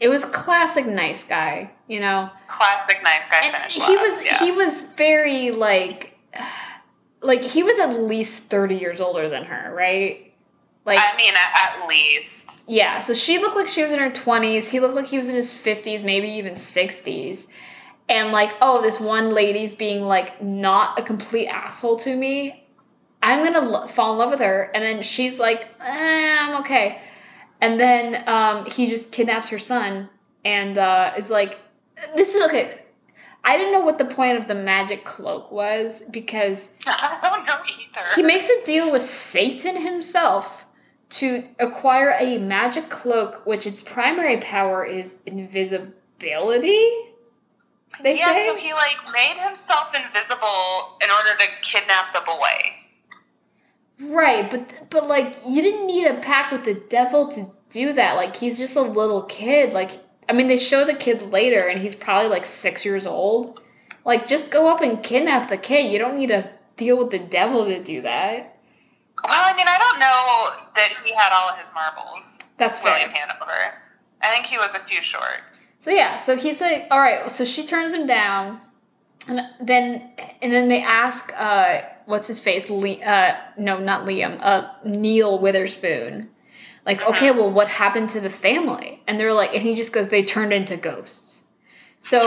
[0.00, 2.30] It was classic nice guy, you know.
[2.48, 3.74] Classic nice guy And finish.
[3.74, 4.38] he last, was yeah.
[4.38, 6.18] he was very like
[7.20, 10.32] like he was at least 30 years older than her, right?
[10.86, 12.64] Like I mean, at, at least.
[12.68, 14.70] yeah, so she looked like she was in her 20s.
[14.70, 17.50] He looked like he was in his 50s, maybe even 60s.
[18.08, 22.66] And like, oh, this one lady's being like not a complete asshole to me.
[23.22, 24.70] I'm gonna lo- fall in love with her.
[24.74, 27.02] And then she's like, eh, I'm okay.
[27.60, 30.08] And then um, he just kidnaps her son
[30.44, 31.58] and uh, is like,
[32.16, 32.80] this is okay.
[33.44, 37.58] I didn't know what the point of the magic cloak was because I don't know
[37.64, 38.06] either.
[38.16, 40.64] he makes a deal with Satan himself
[41.10, 46.88] to acquire a magic cloak, which its primary power is invisibility.
[48.02, 48.46] They yeah, say.
[48.46, 52.79] so he like made himself invisible in order to kidnap the boy.
[54.00, 58.16] Right, but but like you didn't need a pact with the devil to do that.
[58.16, 59.72] Like he's just a little kid.
[59.72, 59.90] Like
[60.28, 63.60] I mean, they show the kid later, and he's probably like six years old.
[64.04, 65.92] Like just go up and kidnap the kid.
[65.92, 68.58] You don't need to deal with the devil to do that.
[69.22, 72.38] Well, I mean, I don't know that he had all of his marbles.
[72.56, 72.92] That's fair.
[72.92, 73.74] William Hanover.
[74.22, 75.42] I think he was a few short.
[75.80, 77.30] So yeah, so he's like, all right.
[77.30, 78.60] So she turns him down,
[79.28, 80.10] and then
[80.42, 82.68] and then they ask, uh, what's his face?
[82.70, 84.38] Le- uh, no, not Liam.
[84.40, 86.30] Uh, Neil Witherspoon.
[86.86, 87.10] Like, Uh-huh.
[87.10, 89.02] okay, well, what happened to the family?
[89.06, 91.42] And they're like, and he just goes, they turned into ghosts.
[92.00, 92.18] So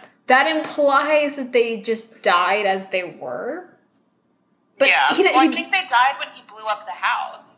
[0.28, 3.68] that implies that they just died as they were.
[4.78, 5.12] But yeah.
[5.14, 7.56] he, well, I think they died when he blew up the house.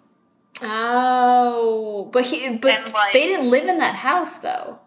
[0.62, 4.78] oh, but he, but like- they didn't live in that house though.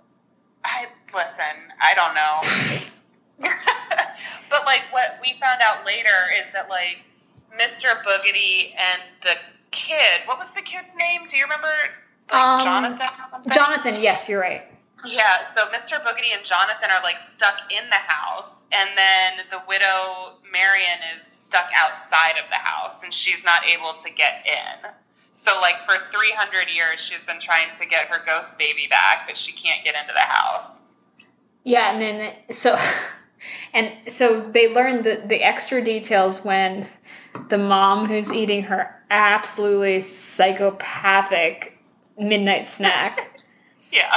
[0.63, 1.55] I listen.
[1.79, 2.81] I don't know.
[3.39, 6.97] but like, what we found out later is that like
[7.59, 8.01] Mr.
[8.03, 9.35] Boogedy and the
[9.71, 10.21] kid.
[10.25, 11.27] What was the kid's name?
[11.27, 11.73] Do you remember?
[12.31, 13.07] Like Um, Jonathan.
[13.07, 13.51] Or something?
[13.51, 14.63] Jonathan, yes, you're right.
[15.05, 16.01] Yeah, so Mr.
[16.03, 21.27] Boogedy and Jonathan are like stuck in the house, and then the widow Marion is
[21.27, 24.89] stuck outside of the house, and she's not able to get in.
[25.33, 29.37] So, like, for 300 years, she's been trying to get her ghost baby back, but
[29.37, 30.79] she can't get into the house.
[31.65, 32.77] Yeah, and then so
[33.73, 36.87] and so they learn the the extra details when
[37.49, 41.77] the mom who's eating her absolutely psychopathic
[42.17, 43.31] midnight snack.
[43.91, 44.11] Yeah.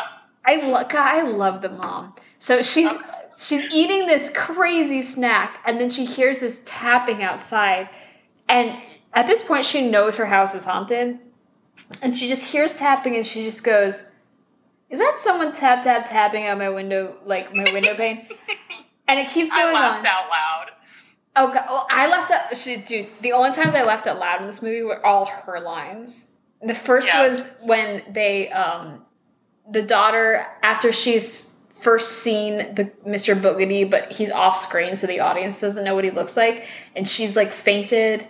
[0.45, 2.15] I love I love the mom.
[2.41, 3.05] So she's Okay.
[3.39, 7.89] she's eating this crazy snack and then she hears this tapping outside
[8.49, 8.77] and
[9.13, 11.21] at this point she knows her house is haunted
[12.03, 14.11] and she just hears tapping and she just goes
[14.91, 18.27] is that someone tap tap tapping on my window like my window pane
[19.09, 20.67] and it keeps going I laughed on out loud.
[21.37, 24.41] oh god well, i laughed out she, dude the only times i laughed out loud
[24.41, 26.27] in this movie were all her lines
[26.67, 27.29] the first Yeah.
[27.29, 29.05] was when they um
[29.71, 33.41] the daughter after she's first seen the Mr.
[33.41, 36.67] Boogedy, but he's off screen, so the audience doesn't know what he looks like,
[36.97, 38.27] and she's like fainted,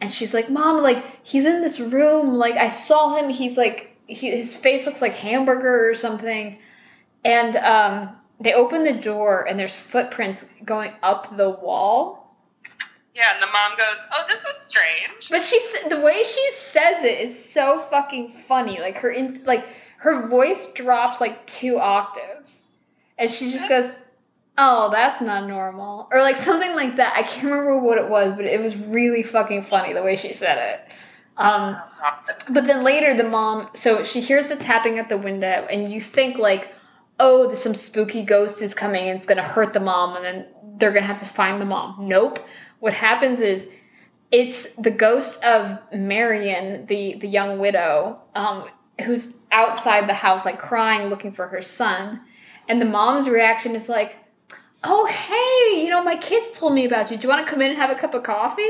[0.00, 2.34] and she's like, "Mom, like he's in this room.
[2.34, 3.28] Like I saw him.
[3.28, 6.58] He's like he, his face looks like hamburger or something,"
[7.24, 12.36] and um, they open the door, and there's footprints going up the wall.
[13.14, 17.02] Yeah, and the mom goes, "Oh, this is strange." But she the way she says
[17.02, 18.78] it is so fucking funny.
[18.78, 19.66] Like her in like
[19.98, 22.60] her voice drops like two octaves,
[23.16, 23.94] and she just goes,
[24.58, 27.14] "Oh, that's not normal," or like something like that.
[27.16, 30.34] I can't remember what it was, but it was really fucking funny the way she
[30.34, 30.92] said it.
[31.38, 31.76] Um,
[32.50, 36.00] but then later, the mom, so she hears the tapping at the window, and you
[36.00, 36.74] think like,
[37.18, 40.46] "Oh, some spooky ghost is coming and it's gonna hurt the mom, and then
[40.78, 42.38] they're gonna have to find the mom." Nope.
[42.80, 43.68] What happens is
[44.30, 48.68] it's the ghost of Marion, the the young widow, um,
[49.04, 52.20] who's outside the house, like crying, looking for her son.
[52.68, 54.16] And the mom's reaction is like,
[54.82, 57.16] "Oh, hey, you know, my kids told me about you.
[57.16, 58.62] Do you want to come in and have a cup of coffee?"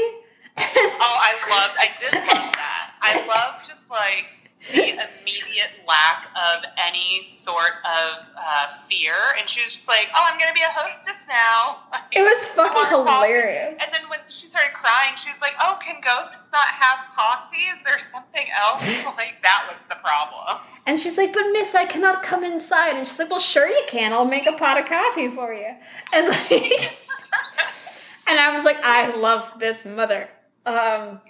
[0.59, 1.77] Oh, I loved.
[1.79, 2.95] I did love that.
[3.03, 4.27] I love just like
[4.73, 4.83] the
[5.21, 10.39] immediate lack of any sort of uh, fear, and she was just like, "Oh, I'm
[10.39, 13.27] gonna be a hostess now." it was fucking Want coffee?
[13.27, 13.77] hilarious.
[13.81, 17.65] And then when she started crying, she was like, "Oh, can ghosts not have coffee?
[17.73, 20.59] Is there something else?" like that was the problem.
[20.87, 23.83] And she's like, "But Miss, I cannot come inside." And she's like, "Well, sure you
[23.87, 24.13] can.
[24.13, 25.71] I'll make a pot of coffee for you."
[26.13, 26.53] And like,
[28.29, 30.29] and I was like, "I love this mother."
[30.65, 31.21] Um,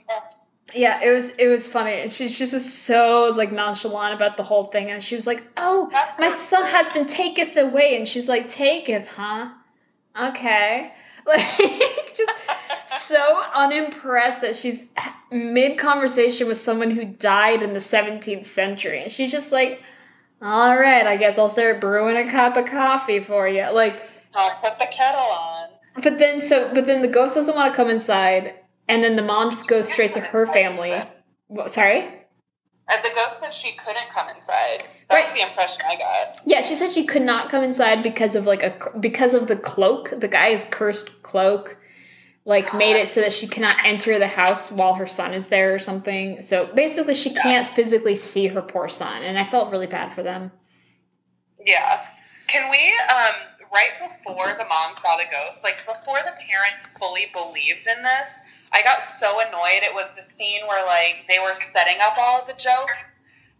[0.74, 4.42] yeah, it was it was funny, and she just was so like nonchalant about the
[4.42, 6.70] whole thing, and she was like, "Oh, That's my son sweet.
[6.72, 9.48] has been taketh away," and she's like, "Taketh, huh?
[10.20, 10.92] Okay."
[11.26, 12.30] Like, just
[13.08, 14.84] so unimpressed that she's
[15.32, 19.02] mid conversation with someone who died in the 17th century.
[19.02, 19.82] And she's just like,
[20.40, 23.68] all right, I guess I'll start brewing a cup of coffee for you.
[23.72, 24.02] Like,
[24.36, 25.70] I'll put the kettle on.
[26.00, 28.54] but then, so, but then the ghost doesn't want to come inside.
[28.88, 31.02] And then the mom just goes straight to her family.
[31.48, 32.08] What, sorry?
[32.88, 34.84] And the ghost said she couldn't come inside.
[35.08, 35.34] That's Right.
[35.34, 36.40] the impression I got.
[36.44, 39.56] Yeah, she said she could not come inside because of like a because of the
[39.56, 40.12] cloak.
[40.16, 41.76] The guy's cursed cloak,
[42.44, 45.74] like made it so that she cannot enter the house while her son is there
[45.74, 46.42] or something.
[46.42, 50.22] So basically, she can't physically see her poor son, and I felt really bad for
[50.22, 50.52] them.
[51.64, 52.02] Yeah.
[52.46, 53.34] Can we, um,
[53.72, 58.30] right before the mom saw the ghost, like before the parents fully believed in this,
[58.72, 59.82] I got so annoyed.
[59.82, 62.96] It was the scene where like they were setting up all of the jokes.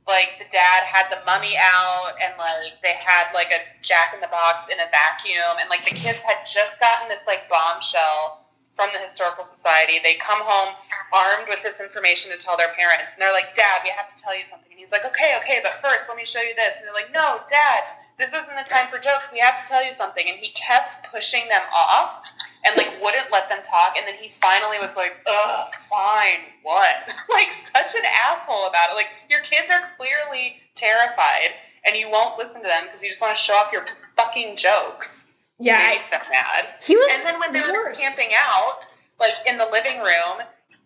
[0.06, 4.20] Like the dad had the mummy out, and like they had like a Jack in
[4.20, 8.46] the Box in a vacuum, and like the kids had just gotten this like bombshell
[8.70, 9.98] from the historical society.
[9.98, 10.76] They come home
[11.10, 14.16] armed with this information to tell their parents, and they're like, "Dad, we have to
[14.22, 16.78] tell you something." And he's like, "Okay, okay, but first, let me show you this."
[16.78, 19.30] And they're like, "No, Dad, this isn't the time for jokes.
[19.32, 22.28] We have to tell you something." And he kept pushing them off,
[22.64, 23.96] and like wouldn't let them talk.
[23.96, 26.96] And then he finally was like, "Ugh, fine, what?"
[27.30, 28.94] like such an asshole about it.
[28.94, 31.50] Like your kids are clearly terrified,
[31.84, 34.56] and you won't listen to them because you just want to show off your fucking
[34.56, 35.32] jokes.
[35.58, 36.66] Yeah, Made I, so mad.
[36.82, 38.80] he was And then when they the were camping out,
[39.18, 40.42] like in the living room,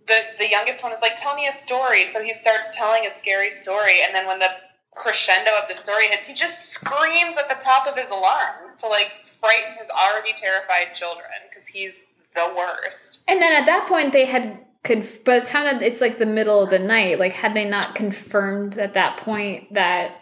[0.06, 3.10] the the youngest one is like, "Tell me a story." So he starts telling a
[3.10, 4.50] scary story, and then when the
[4.94, 8.88] crescendo of the story hits, he just screams at the top of his lungs to
[8.88, 12.00] like frighten his already terrified children because he's
[12.34, 13.20] the worst.
[13.28, 16.26] And then at that point, they had conf- by the time that it's like the
[16.26, 20.20] middle of the night, like had they not confirmed at that point that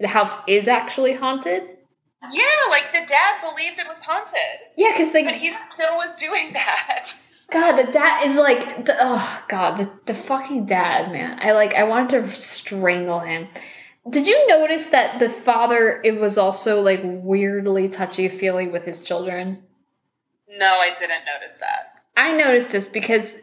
[0.00, 1.62] the house is actually haunted?
[2.30, 4.36] Yeah, like the dad believed it was haunted,
[4.76, 7.12] Yeah, because but he still was doing that.
[7.50, 11.38] God, the dad is like the oh God, the the fucking dad, man.
[11.42, 13.48] I like I wanted to strangle him.
[14.10, 19.04] Did you notice that the father it was also like weirdly touchy feely with his
[19.04, 19.62] children?
[20.48, 22.00] No, I didn't notice that.
[22.16, 23.40] I noticed this because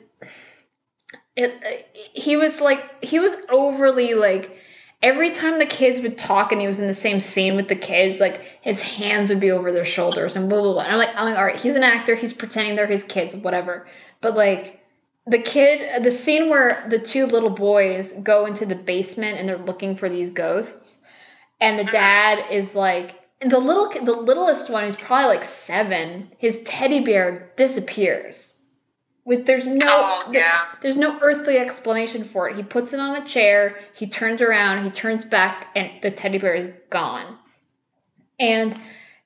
[1.35, 4.59] it he was like he was overly like
[5.01, 7.75] every time the kids would talk and he was in the same scene with the
[7.75, 10.83] kids, like his hands would be over their shoulders and blah blah blah.
[10.83, 13.35] And I'm like, I'm like, all right, he's an actor, he's pretending they're his kids,
[13.35, 13.87] whatever.
[14.21, 14.78] But like
[15.29, 19.57] the kid, the scene where the two little boys go into the basement and they're
[19.57, 20.97] looking for these ghosts,
[21.61, 21.91] and the mm-hmm.
[21.91, 26.99] dad is like, and the little, the littlest one, is probably like seven, his teddy
[26.99, 28.57] bear disappears.
[29.25, 30.65] With there's no, Oh, yeah.
[30.81, 32.55] there's no earthly explanation for it.
[32.55, 36.39] He puts it on a chair, he turns around, he turns back, and the teddy
[36.39, 37.37] bear is gone.
[38.39, 38.79] And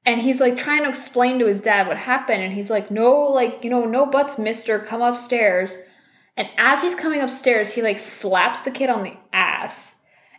[0.06, 3.14] and he's like trying to explain to his dad what happened, and he's like, no,
[3.14, 5.78] like, you know, no buts, mister, come upstairs.
[6.38, 9.96] And as he's coming upstairs, he like slaps the kid on the ass.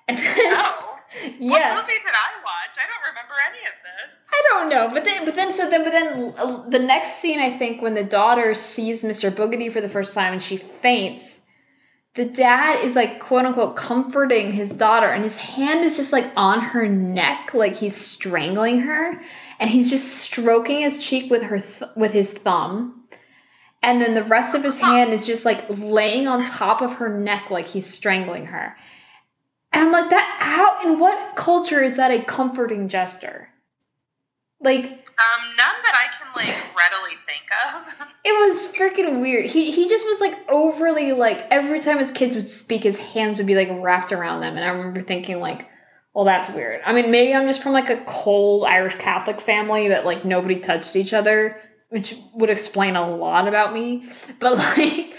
[0.08, 0.90] And then Oh.
[1.38, 1.74] yeah.
[1.76, 2.76] What movie did I watch?
[2.76, 4.16] I don't remember any of this.
[4.30, 7.38] I don't know, but then, but then, so then, but then, uh, the next scene,
[7.38, 9.30] I think, when the daughter sees Mr.
[9.30, 11.46] Boogedy for the first time and she faints,
[12.14, 16.26] the dad is like, quote unquote, comforting his daughter, and his hand is just like
[16.36, 19.20] on her neck, like he's strangling her,
[19.60, 23.03] and he's just stroking his cheek with her th- with his thumb,
[23.84, 27.08] and then the rest of his hand is just like laying on top of her
[27.08, 28.74] neck, like he's strangling her.
[29.72, 33.48] And I'm like, that how in what culture is that a comforting gesture?
[34.60, 38.08] Like Um, none that I can like readily think of.
[38.24, 39.46] it was freaking weird.
[39.46, 43.36] He he just was like overly like every time his kids would speak, his hands
[43.36, 45.68] would be like wrapped around them, and I remember thinking like,
[46.14, 46.80] well, that's weird.
[46.86, 50.58] I mean, maybe I'm just from like a cold Irish Catholic family that like nobody
[50.58, 51.60] touched each other,
[51.94, 54.04] which would explain a lot about me.
[54.40, 55.14] But like,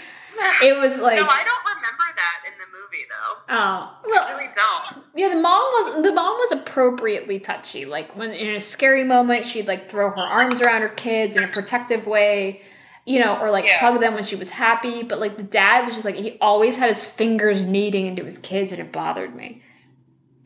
[0.62, 3.54] it was like, no, I don't remember that in the movie though.
[3.54, 5.04] oh, I well, really don't.
[5.14, 7.86] Yeah, the mom was the mom was appropriately touchy.
[7.86, 11.44] Like when in a scary moment, she'd like throw her arms around her kids in
[11.44, 12.60] a protective way,
[13.06, 13.78] you know, or like Yeah.
[13.78, 15.02] hug them when she was happy.
[15.02, 18.36] But like the dad was just like he always had his fingers kneading into his
[18.36, 19.62] kids, and it bothered me.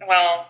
[0.07, 0.47] Well,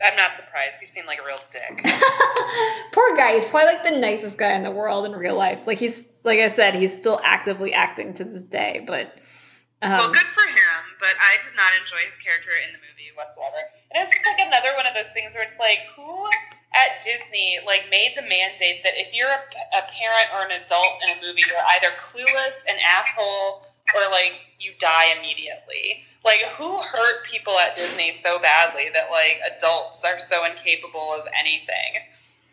[0.00, 0.76] I'm not surprised.
[0.80, 1.84] He seemed like a real dick.
[2.92, 3.34] Poor guy.
[3.34, 5.66] He's probably like the nicest guy in the world in real life.
[5.66, 8.84] Like he's like I said, he's still actively acting to this day.
[8.86, 9.18] But
[9.82, 13.14] um, well, good for him, but I did not enjoy his character in the movie
[13.14, 13.62] whatsoever.
[13.90, 16.26] And it's just like another one of those things where it's like, who
[16.74, 19.42] at Disney like made the mandate that if you're a,
[19.78, 24.34] a parent or an adult in a movie, you're either clueless, an asshole, or like
[24.58, 26.02] you die immediately.
[26.24, 31.26] Like, who hurt people at Disney so badly that like adults are so incapable of
[31.38, 32.02] anything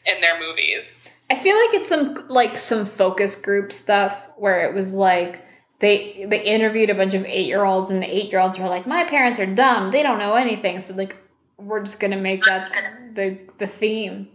[0.06, 0.96] in their movies?
[1.30, 5.42] I feel like it's some like some focus group stuff where it was like
[5.80, 8.68] they they interviewed a bunch of eight year olds and the eight year olds were
[8.68, 10.80] like, My parents are dumb, they don't know anything.
[10.82, 11.16] So like
[11.58, 12.72] we're just gonna make that
[13.14, 14.30] the the theme.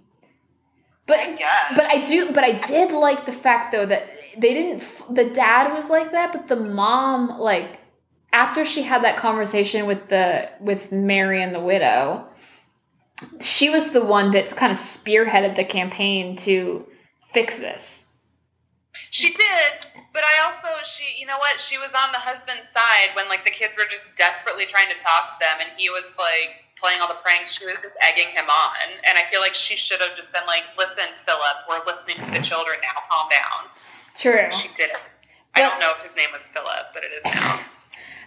[1.06, 1.76] But I guess.
[1.76, 4.82] but I do but I did like the fact though that they didn't
[5.14, 7.78] the dad was like that, but the mom like
[8.40, 12.26] after she had that conversation with the with Mary and the widow,
[13.40, 16.86] she was the one that kind of spearheaded the campaign to
[17.34, 18.16] fix this.
[19.10, 19.72] She did,
[20.14, 23.44] but I also she you know what she was on the husband's side when like
[23.44, 27.02] the kids were just desperately trying to talk to them and he was like playing
[27.02, 27.52] all the pranks.
[27.52, 30.48] She was just egging him on, and I feel like she should have just been
[30.48, 33.04] like, "Listen, Philip, we're listening to the children now.
[33.04, 33.68] Calm down."
[34.16, 34.48] True.
[34.56, 35.04] She didn't.
[35.52, 37.79] I don't know if his name was Philip, but it is now.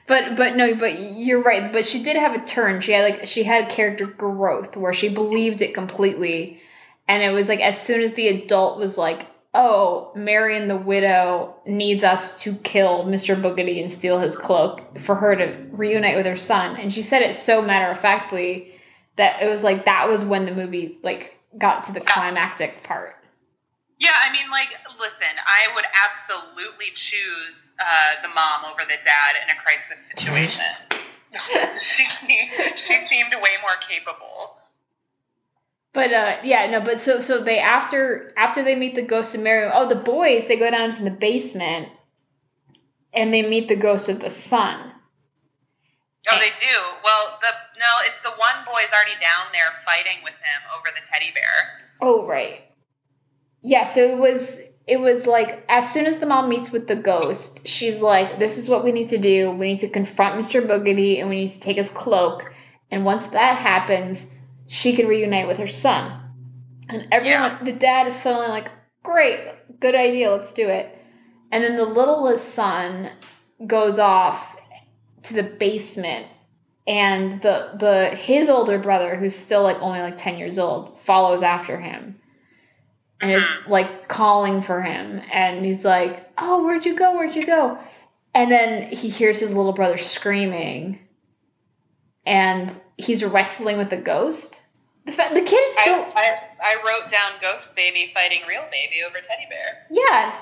[0.05, 1.71] But but no, but you're right.
[1.71, 2.81] But she did have a turn.
[2.81, 6.61] She had like she had character growth where she believed it completely,
[7.07, 11.55] and it was like as soon as the adult was like, "Oh, Marion the widow
[11.65, 16.25] needs us to kill Mister Boogedy and steal his cloak for her to reunite with
[16.25, 18.73] her son," and she said it so matter of factly
[19.15, 23.15] that it was like that was when the movie like got to the climactic part.
[24.03, 29.39] Yeah, I mean, like, listen, I would absolutely choose uh, the mom over the dad
[29.41, 30.65] in a crisis situation.
[31.79, 32.03] she,
[32.75, 34.57] she seemed way more capable.
[35.93, 39.41] But uh yeah, no, but so so they after after they meet the ghost of
[39.41, 41.89] Mary, oh the boys they go down to the basement
[43.13, 44.91] and they meet the ghost of the son.
[46.31, 46.75] Oh, they do.
[47.03, 51.05] Well, the no, it's the one boy's already down there fighting with him over the
[51.05, 51.87] teddy bear.
[52.01, 52.72] Oh right.
[53.63, 56.95] Yeah, so it was it was like as soon as the mom meets with the
[56.97, 59.51] ghost, she's like, This is what we need to do.
[59.51, 60.61] We need to confront Mr.
[60.61, 62.53] Boogedy and we need to take his cloak.
[62.91, 64.37] And once that happens,
[64.67, 66.11] she can reunite with her son.
[66.89, 68.69] And everyone the dad is suddenly like,
[69.01, 69.39] Great,
[69.79, 70.97] good idea, let's do it.
[71.51, 73.11] And then the littlest son
[73.65, 74.57] goes off
[75.23, 76.27] to the basement
[76.85, 81.41] and the the his older brother who's still like only like 10 years old follows
[81.41, 82.19] after him
[83.23, 83.67] and is mm.
[83.67, 87.77] like calling for him and he's like oh where'd you go where'd you go
[88.33, 90.99] and then he hears his little brother screaming
[92.25, 94.61] and he's wrestling with a ghost.
[95.05, 98.63] The, fa- the kid is so I, I, I wrote down Ghost Baby fighting Real
[98.71, 99.85] Baby over Teddy Bear.
[99.91, 100.35] yeah,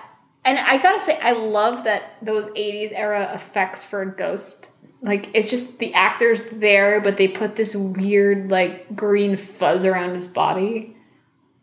[0.45, 4.69] and I gotta say I love that those '80s era effects for a ghost.
[5.01, 10.13] Like it's just the actor's there, but they put this weird like green fuzz around
[10.13, 10.95] his body.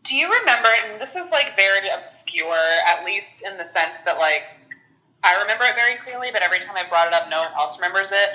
[0.09, 4.17] Do you remember, and this is like very obscure, at least in the sense that
[4.17, 4.49] like
[5.23, 7.77] I remember it very clearly, but every time I brought it up, no one else
[7.77, 8.31] remembers it.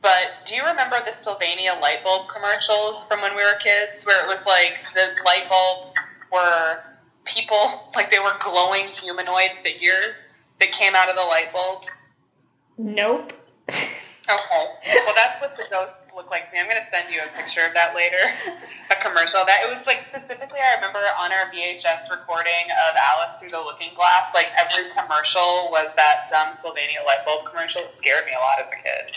[0.00, 4.20] But do you remember the Sylvania light bulb commercials from when we were kids, where
[4.20, 5.94] it was like the light bulbs
[6.32, 6.80] were
[7.24, 10.26] people, like they were glowing humanoid figures
[10.58, 11.88] that came out of the light bulbs?
[12.76, 13.32] Nope.
[14.32, 14.64] Okay.
[15.04, 16.60] Well, that's what the ghosts look like to me.
[16.60, 18.32] I'm going to send you a picture of that later.
[18.90, 19.44] A commercial.
[19.44, 23.60] That it was like specifically, I remember on our VHS recording of Alice Through the
[23.60, 27.82] Looking Glass, like every commercial was that dumb Sylvania light bulb commercial.
[27.82, 29.16] It scared me a lot as a kid.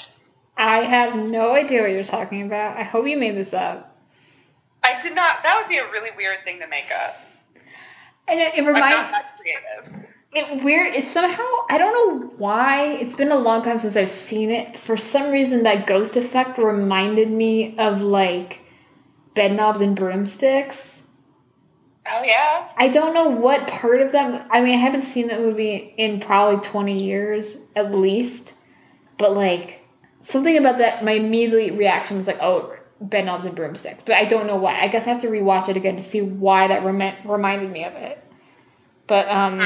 [0.58, 2.78] I have no idea what you're talking about.
[2.78, 3.96] I hope you made this up.
[4.84, 5.44] I did not.
[5.44, 7.16] That would be a really weird thing to make up.
[8.28, 10.05] And it, it I'm reminds not that creative.
[10.36, 10.94] It weird.
[10.94, 12.88] It's somehow I don't know why.
[12.88, 14.78] It's been a long time since I've seen it.
[14.78, 18.60] For some reason, that ghost effect reminded me of like
[19.34, 21.04] Bedknobs and Broomsticks.
[22.06, 22.68] Oh yeah.
[22.76, 24.48] I don't know what part of that.
[24.52, 28.54] I mean, I haven't seen that movie in probably twenty years at least.
[29.18, 29.88] But like
[30.22, 34.48] something about that, my immediate reaction was like, "Oh, Bedknobs and Broomsticks." But I don't
[34.48, 34.82] know why.
[34.82, 37.86] I guess I have to rewatch it again to see why that remi- reminded me
[37.86, 38.22] of it.
[39.08, 39.62] But um,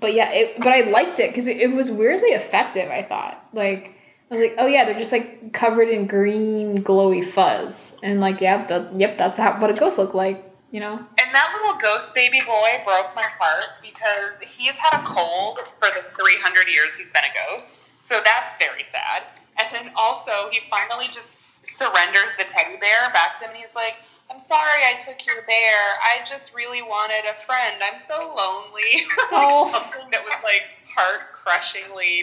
[0.00, 2.90] but yeah, it, but I liked it because it, it was weirdly effective.
[2.90, 3.92] I thought like.
[4.28, 8.40] I was like, oh yeah, they're just like covered in green glowy fuzz, and like,
[8.40, 10.42] yeah, that, yep, that's how what a ghost look like,
[10.72, 10.96] you know.
[10.96, 15.88] And that little ghost baby boy broke my heart because he's had a cold for
[15.94, 17.82] the 300 years he's been a ghost.
[18.00, 19.22] So that's very sad.
[19.58, 21.28] And then also, he finally just
[21.62, 23.94] surrenders the teddy bear back to him and he's like,
[24.30, 25.78] I'm sorry I took your bear.
[26.02, 27.76] I just really wanted a friend.
[27.82, 29.06] I'm so lonely.
[29.18, 29.70] like Oh.
[29.72, 30.62] something that was like
[30.94, 32.22] heart crushingly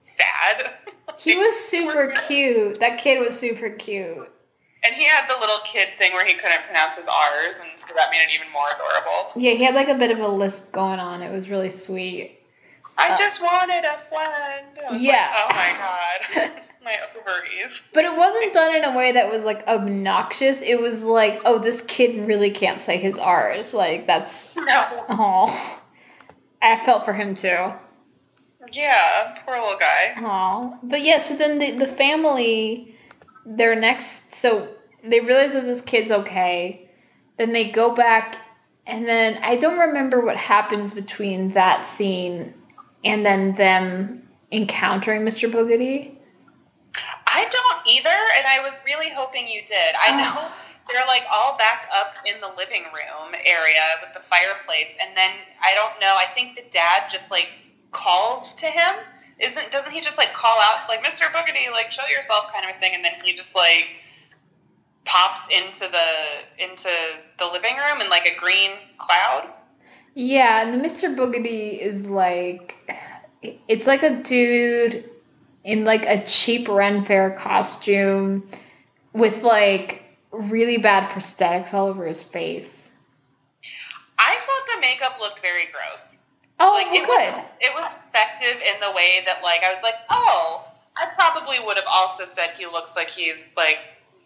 [0.00, 0.74] sad.
[1.18, 2.78] He was super cute.
[2.80, 4.30] That kid was super cute.
[4.84, 7.94] And he had the little kid thing where he couldn't pronounce his R's, and so
[7.96, 9.30] that made it even more adorable.
[9.34, 11.22] Yeah, he had like a bit of a lisp going on.
[11.22, 12.38] It was really sweet.
[12.98, 15.00] I Uh, just wanted a friend.
[15.00, 15.32] Yeah.
[15.32, 16.62] Like, oh my god.
[16.86, 17.82] my ovaries.
[17.92, 20.62] But it wasn't done in a way that was like obnoxious.
[20.62, 23.74] It was like, oh, this kid really can't say his R's.
[23.74, 25.04] Like that's No.
[25.10, 25.82] oh.
[26.62, 27.72] I felt for him too.
[28.72, 30.14] Yeah, poor little guy.
[30.18, 31.18] Oh, but yeah.
[31.18, 32.96] So then the the family,
[33.44, 34.68] their next, so
[35.04, 36.88] they realize that this kid's okay.
[37.38, 38.38] Then they go back,
[38.86, 42.54] and then I don't remember what happens between that scene
[43.04, 45.50] and then them encountering Mr.
[45.50, 46.15] Boogedy.
[47.36, 49.92] I don't either, and I was really hoping you did.
[49.94, 50.16] I Oh.
[50.16, 50.48] know
[50.88, 55.32] they're like all back up in the living room area with the fireplace, and then
[55.62, 56.16] I don't know.
[56.16, 57.48] I think the dad just like
[57.92, 58.94] calls to him.
[59.38, 61.26] Isn't doesn't he just like call out like Mr.
[61.34, 63.96] Boogedy, like show yourself kind of a thing, and then he just like
[65.04, 66.88] pops into the into
[67.38, 69.50] the living room in like a green cloud.
[70.14, 71.14] Yeah, and the Mr.
[71.14, 72.74] Boogedy is like,
[73.68, 75.04] it's like a dude
[75.66, 78.48] in like a cheap Ren Fair costume
[79.12, 82.90] with like really bad prosthetics all over his face.
[84.16, 86.16] I thought the makeup looked very gross.
[86.60, 87.36] Oh, like well, it good.
[87.36, 90.64] was it was effective in the way that like I was like, oh,
[90.96, 93.78] I probably would have also said he looks like he's like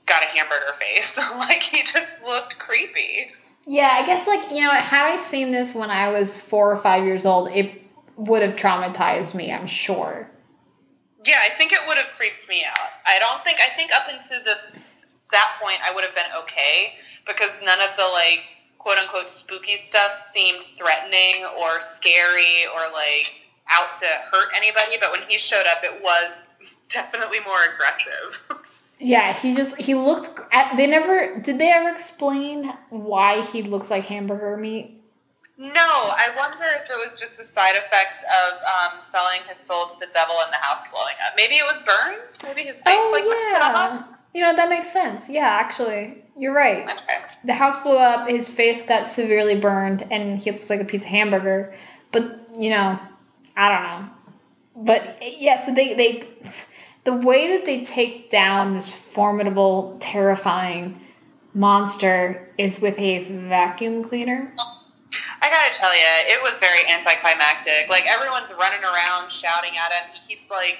[0.05, 1.17] got a hamburger face.
[1.37, 3.33] like he just looked creepy.
[3.67, 6.77] Yeah, I guess like you know, had I seen this when I was four or
[6.77, 7.83] five years old, it
[8.17, 9.51] would have traumatized me.
[9.51, 10.30] I'm sure.
[11.25, 12.91] Yeah, I think it would have creeped me out.
[13.07, 14.59] I don't think I think up until this
[15.33, 16.95] that point I would have been okay
[17.27, 18.41] because none of the like
[18.79, 24.97] quote unquote spooky stuff seemed threatening or scary or like out to hurt anybody.
[24.99, 26.41] But when he showed up, it was
[26.89, 28.61] definitely more aggressive.
[29.03, 30.39] Yeah, he just he looked.
[30.53, 31.59] At, they never did.
[31.59, 35.00] They ever explain why he looks like hamburger meat?
[35.61, 39.89] No, I wonder if it was just a side effect of um, selling his soul
[39.89, 41.35] to the devil and the house blowing up.
[41.37, 42.39] Maybe it was burns.
[42.43, 45.29] Maybe his face Oh like yeah, you know that makes sense.
[45.29, 46.89] Yeah, actually, you're right.
[46.89, 47.21] Okay.
[47.45, 48.27] The house blew up.
[48.27, 51.75] His face got severely burned, and he looks like a piece of hamburger.
[52.11, 52.99] But you know,
[53.55, 54.11] I don't know.
[54.77, 56.27] But yeah, so they they
[57.05, 60.99] the way that they take down this formidable, terrifying
[61.53, 64.55] monster is with a vacuum cleaner.
[65.43, 67.89] I gotta tell you, it was very anticlimactic.
[67.89, 70.11] Like everyone's running around shouting at him.
[70.13, 70.79] He keeps like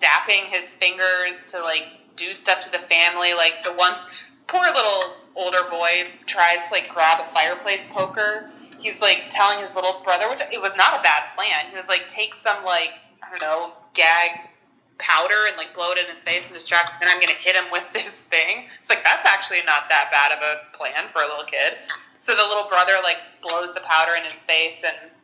[0.00, 1.84] zapping his fingers to like
[2.16, 3.34] do stuff to the family.
[3.34, 3.94] Like the one
[4.46, 8.50] poor little older boy tries to like grab a fireplace poker.
[8.78, 11.70] He's like telling his little brother, which it was not a bad plan.
[11.70, 12.90] He was like, take some like
[13.22, 14.50] I don't know gag
[14.98, 17.56] powder and like blow it in his face and distract him, and I'm gonna hit
[17.56, 18.66] him with this thing.
[18.80, 21.74] It's like that's actually not that bad of a plan for a little kid.
[22.26, 25.14] So the little brother like blows the powder in his face and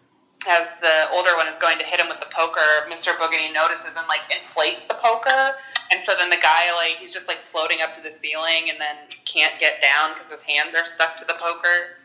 [0.47, 3.19] as the older one is going to hit him with the poker, Mr.
[3.19, 5.59] Boogedy notices and like inflates the poker.
[5.91, 8.79] And so then the guy like he's just like floating up to the ceiling and
[8.79, 8.95] then
[9.27, 11.99] can't get down because his hands are stuck to the poker.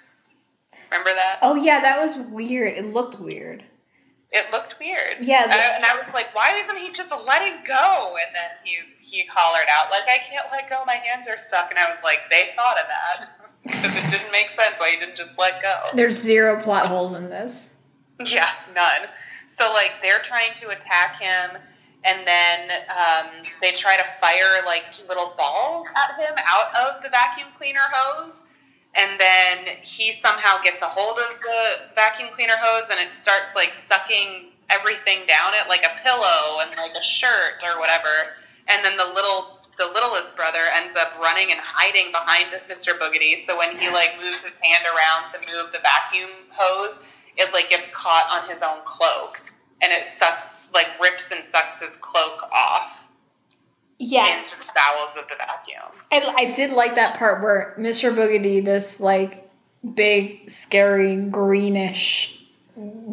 [0.90, 1.40] Remember that?
[1.44, 2.74] Oh yeah, that was weird.
[2.76, 3.64] It looked weird.
[4.32, 5.22] It looked weird.
[5.22, 8.18] Yeah, I, and I was like, why isn't he just letting go?
[8.18, 10.84] And then he he hollered out like, I can't let go.
[10.88, 11.70] My hands are stuck.
[11.70, 13.38] And I was like, they thought of that
[13.68, 15.76] because it didn't make sense why you didn't just let go.
[15.94, 17.74] There's zero plot holes in this.
[18.26, 19.10] Yeah, none.
[19.48, 21.58] So like they're trying to attack him,
[22.04, 23.28] and then um,
[23.62, 28.42] they try to fire like little balls at him out of the vacuum cleaner hose,
[28.96, 33.50] and then he somehow gets a hold of the vacuum cleaner hose, and it starts
[33.56, 38.36] like sucking everything down it, like a pillow and like a shirt or whatever,
[38.68, 42.98] and then the little the littlest brother ends up running and hiding behind Mr.
[42.98, 43.38] Boogedy.
[43.46, 47.00] So when he like moves his hand around to move the vacuum hose,
[47.36, 49.40] it like gets caught on his own cloak
[49.82, 53.04] and it sucks like rips and sucks his cloak off
[54.00, 55.92] Yeah, into the bowels of the vacuum.
[56.12, 58.14] I, I did like that part where Mr.
[58.14, 59.50] Boogedy, this like
[59.94, 62.34] big, scary, greenish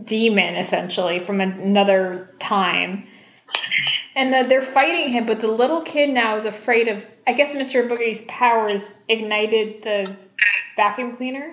[0.05, 3.07] demon, essentially from another time,
[4.15, 5.27] and uh, they're fighting him.
[5.27, 7.05] But the little kid now is afraid of.
[7.27, 7.89] I guess Mr.
[7.89, 10.15] Boogedy's powers ignited the
[10.77, 11.51] vacuum cleaner,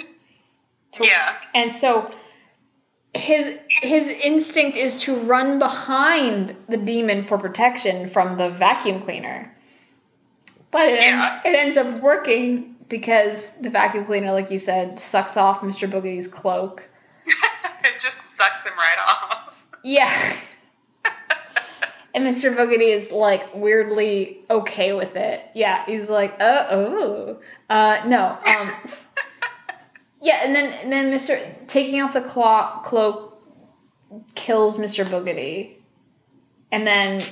[0.93, 1.35] to- Yeah.
[1.55, 2.11] and so
[3.13, 9.53] his his instinct is to run behind the demon for protection from the vacuum cleaner.
[10.71, 11.39] But it, Yeah.
[11.43, 15.89] ends, it ends up working because the vacuum cleaner, like you said, sucks off Mr.
[15.89, 16.87] Boogedy's cloak.
[17.25, 19.65] it just sucks him right off.
[19.83, 20.33] Yeah.
[22.13, 22.55] And Mr.
[22.55, 25.43] Boogedy is like weirdly okay with it.
[25.53, 27.39] Yeah, he's like, uh oh.
[27.69, 28.37] Uh no.
[28.45, 28.71] Um
[30.21, 31.39] Yeah, and then and then Mr.
[31.67, 33.41] taking off the clo- cloak
[34.35, 35.03] kills Mr.
[35.03, 35.77] Boogedy.
[36.71, 37.23] And then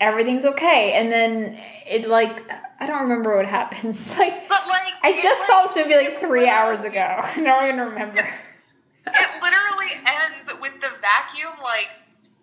[0.00, 0.92] everything's okay.
[0.92, 2.42] And then it like
[2.80, 4.14] I don't remember what happens.
[4.18, 7.00] Like But like I just like, saw this movie like three hours ago.
[7.22, 8.18] I don't even remember.
[8.18, 11.88] it literally ends with the vacuum like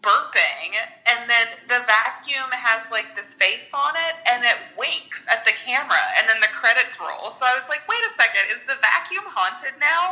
[0.01, 0.73] burping
[1.05, 5.51] and then the vacuum has like this face on it and it winks at the
[5.51, 8.75] camera and then the credits roll so i was like wait a second is the
[8.81, 10.09] vacuum haunted now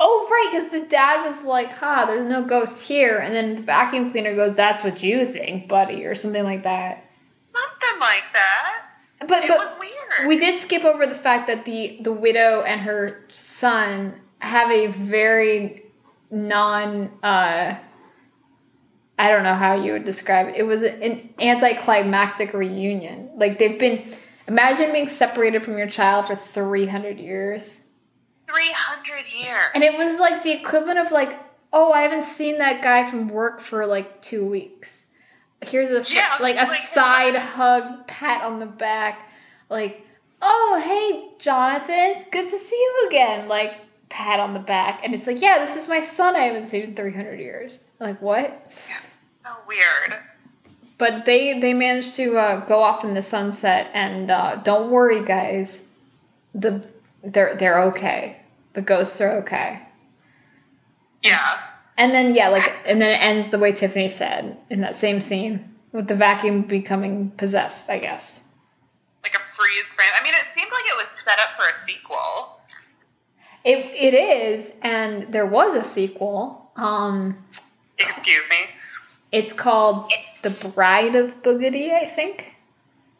[0.00, 3.18] Oh, right, because the dad was like, ha, there's no ghost here.
[3.20, 7.04] And then the vacuum cleaner goes, that's what you think, buddy, or something like that.
[7.54, 8.82] something like that
[9.20, 12.62] But, it but was weird we did skip over the fact that the, the widow
[12.62, 15.84] and her son have a very
[16.32, 17.76] non, uh,
[19.18, 20.56] I don't know how you would describe it.
[20.56, 23.30] It was an anticlimactic reunion.
[23.36, 24.02] Like, they've been,
[24.48, 27.84] imagine being separated from your child for 300 years.
[28.48, 31.38] 300 years And it was like the equivalent of like,
[31.72, 35.06] oh, I haven't seen that guy from work for like two weeks.
[35.62, 39.28] Here's a Yeah, like a like- side hug, pat on the back,
[39.70, 40.02] like,
[40.42, 43.48] oh hey Jonathan, good to see you again.
[43.48, 43.76] Like
[44.10, 46.36] pat on the back, and it's like, yeah, this is my son.
[46.36, 47.78] I haven't seen in 300 years.
[48.00, 48.72] Like what?
[49.44, 50.18] so weird
[50.98, 55.24] But they they managed to uh, go off in the sunset, and uh, don't worry,
[55.24, 55.88] guys,
[56.54, 56.86] the
[57.22, 58.38] they're they're okay.
[58.74, 59.80] The ghosts are okay.
[61.22, 61.58] yeah
[61.96, 65.20] And then yeah, like and then it ends the way Tiffany said in that same
[65.20, 68.48] scene with the vacuum becoming possessed, I guess.
[69.22, 71.74] like a freeze frame i mean it seemed like it was set up for a
[71.86, 72.60] sequel
[73.64, 76.70] It it is, and there was a sequel.
[76.76, 77.36] Um
[77.98, 78.56] excuse me
[79.32, 82.54] it's called The Bride of Boogedy, I think.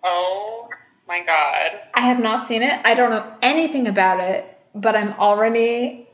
[0.04, 0.68] oh
[1.08, 2.80] my god I have not seen it.
[2.84, 4.44] I don't know anything about it,
[4.74, 6.08] but I'm already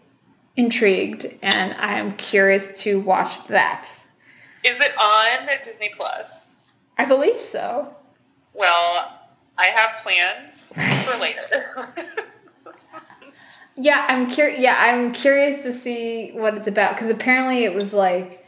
[0.57, 3.83] intrigued and I am curious to watch that.
[4.65, 6.31] is it on disney plus
[6.99, 7.95] I believe so.
[8.53, 9.19] Well,
[9.57, 11.95] I have plans for later.
[13.77, 14.61] Yeah, I'm curious.
[14.61, 18.45] Yeah, I'm curious to see what it's about because apparently it was like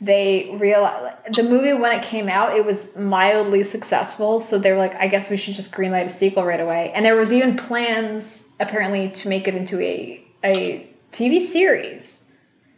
[0.00, 4.40] they realized the movie when it came out, it was mildly successful.
[4.40, 6.92] So they were like, I guess we should just greenlight a sequel right away.
[6.94, 12.24] And there was even plans apparently to make it into a a TV series.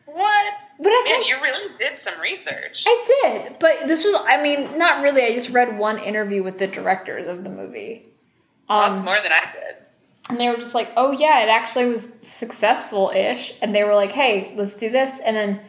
[0.06, 0.54] what?
[0.80, 2.84] But I Man, you really did some research.
[2.86, 5.24] I did, but this was, I mean, not really.
[5.24, 8.06] I just read one interview with the directors of the movie.
[8.68, 9.74] That's Um, more than I did.
[10.30, 13.58] and they were just like, oh, yeah, it actually was successful ish.
[13.60, 15.18] And they were like, hey, let's do this.
[15.20, 15.60] And then,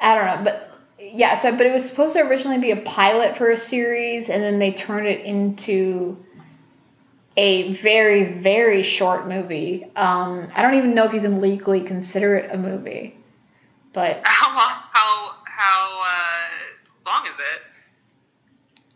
[0.00, 0.70] I don't know, but
[1.12, 4.42] yeah, so, but it was supposed to originally be a pilot for a series, and
[4.42, 6.24] then they turned it into
[7.36, 9.84] a very, very short movie.
[9.96, 13.16] Um, I don't even know if you can legally consider it a movie.
[13.92, 14.82] But How long?
[14.92, 17.73] How how uh, long is it?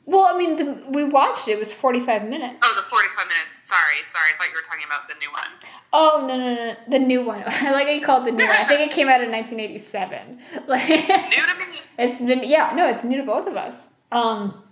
[0.09, 1.53] Well, I mean, the, we watched it.
[1.53, 2.57] It was forty-five minutes.
[2.63, 3.49] Oh, the forty-five minutes.
[3.67, 4.31] Sorry, sorry.
[4.33, 5.51] I thought you were talking about the new one.
[5.93, 7.43] Oh no, no, no, the new one.
[7.47, 8.57] I like how you called the new one.
[8.57, 10.41] I think it came out in nineteen eighty-seven.
[10.67, 11.81] Like, New to me.
[11.99, 13.89] it's the yeah, no, it's new to both of us.
[14.11, 14.63] Um,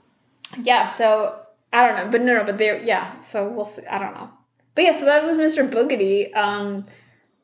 [0.63, 0.89] yeah.
[0.89, 3.21] So I don't know, but no, no, but they yeah.
[3.21, 3.87] So we'll see.
[3.87, 4.31] I don't know,
[4.75, 4.93] but yeah.
[4.93, 5.69] So that was Mr.
[5.71, 6.35] Boogedy.
[6.35, 6.87] Um,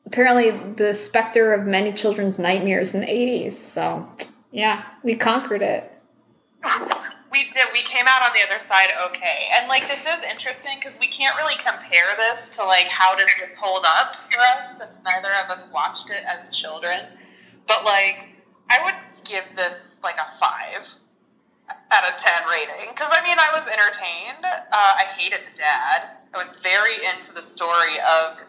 [0.07, 3.55] apparently the specter of many children's nightmares in the eighties.
[3.55, 4.09] So
[4.51, 5.91] yeah, we conquered it.
[7.33, 7.65] We did.
[7.73, 11.07] We came out on the other side okay, and like this is interesting because we
[11.07, 15.33] can't really compare this to like how does this hold up for us since neither
[15.33, 17.07] of us watched it as children.
[17.67, 18.29] But like,
[18.69, 18.93] I would
[19.25, 19.73] give this
[20.03, 20.87] like a five
[21.89, 24.45] out of ten rating because I mean I was entertained.
[24.45, 26.03] Uh, I hated the dad.
[26.35, 28.41] I was very into the story of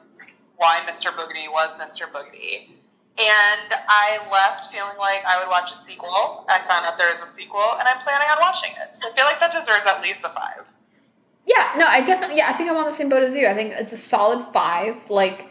[0.57, 1.11] why Mr.
[1.11, 2.07] Boogedy was Mr.
[2.12, 2.68] Boogedy.
[3.17, 6.45] And I left feeling like I would watch a sequel.
[6.49, 8.97] I found out there is a sequel, and I'm planning on watching it.
[8.97, 10.67] So I feel like that deserves at least a five.
[11.47, 13.47] Yeah, no, I definitely yeah, I think I'm on the same boat as you.
[13.47, 14.97] I think it's a solid five.
[15.09, 15.47] Like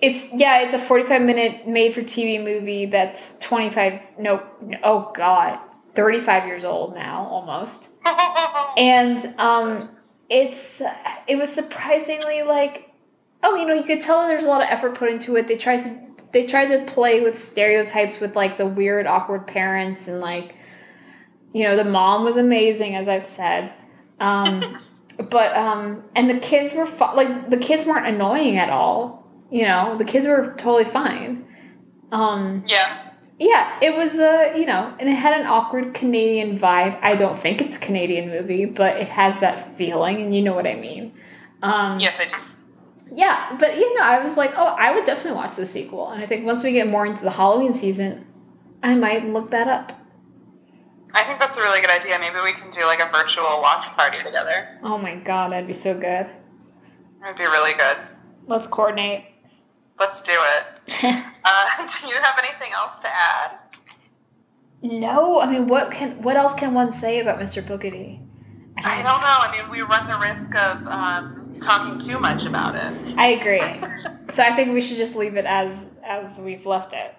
[0.00, 4.42] it's yeah, it's a 45 minute made for TV movie that's 25 no
[4.82, 5.58] oh god,
[5.94, 7.88] 35 years old now almost.
[8.76, 9.90] And um
[10.28, 10.82] it's
[11.28, 12.90] it was surprisingly like
[13.42, 15.46] oh, you know, you could tell there's a lot of effort put into it.
[15.46, 20.06] They tried to they tried to play with stereotypes with like the weird awkward parents
[20.08, 20.54] and like
[21.54, 23.72] you know, the mom was amazing as I've said.
[24.20, 24.78] Um
[25.30, 29.62] but um and the kids were fu- like the kids weren't annoying at all you
[29.62, 31.46] know the kids were totally fine
[32.12, 33.10] um yeah.
[33.38, 37.40] yeah it was uh you know and it had an awkward canadian vibe i don't
[37.40, 40.74] think it's a canadian movie but it has that feeling and you know what i
[40.74, 41.12] mean
[41.62, 42.34] um Yes, I do.
[43.14, 46.22] Yeah but you know i was like oh i would definitely watch the sequel and
[46.22, 48.24] i think once we get more into the halloween season
[48.82, 49.92] i might look that up
[51.16, 52.18] I think that's a really good idea.
[52.18, 54.80] Maybe we can do like a virtual watch party together.
[54.82, 56.28] oh my god that'd be so good
[57.20, 57.96] That'd be really good.
[58.48, 59.26] let's coordinate
[59.98, 61.24] Let's do it.
[61.46, 63.58] Uh, do you have anything else to add?
[64.80, 67.62] No, I mean, what can what else can one say about Mr.
[67.62, 68.18] Boogedy?
[68.78, 69.38] I don't know.
[69.42, 73.18] I mean, we run the risk of um, talking too much about it.
[73.18, 73.60] I agree.
[74.28, 77.14] so I think we should just leave it as as we've left it.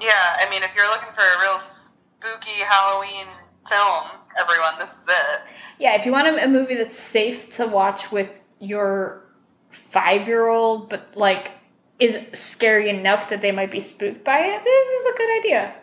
[0.00, 3.26] Yeah, I mean, if you're looking for a real spooky Halloween
[3.68, 4.04] film,
[4.38, 5.40] everyone, this is it.
[5.78, 9.26] Yeah, if you want a, a movie that's safe to watch with your
[9.70, 11.50] five year old, but like
[11.98, 15.74] is scary enough that they might be spooked by it, this is a good idea.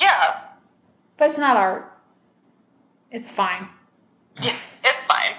[0.00, 0.40] Yeah,
[1.16, 1.92] But it's not art.
[3.10, 3.68] It's fine.
[4.36, 5.34] it's fine.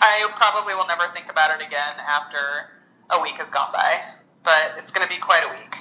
[0.00, 2.70] I probably will never think about it again after
[3.10, 4.00] a week has gone by,
[4.42, 5.76] but it's going to be quite a week.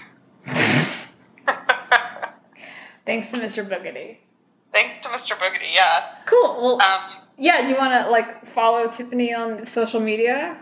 [3.05, 3.63] Thanks to Mr.
[3.67, 4.17] Boogedy.
[4.73, 5.35] Thanks to Mr.
[5.37, 6.15] Boogedy, yeah.
[6.25, 6.61] Cool.
[6.61, 7.61] Well, Um, yeah.
[7.63, 10.59] Do you want to like follow Tiffany on social media?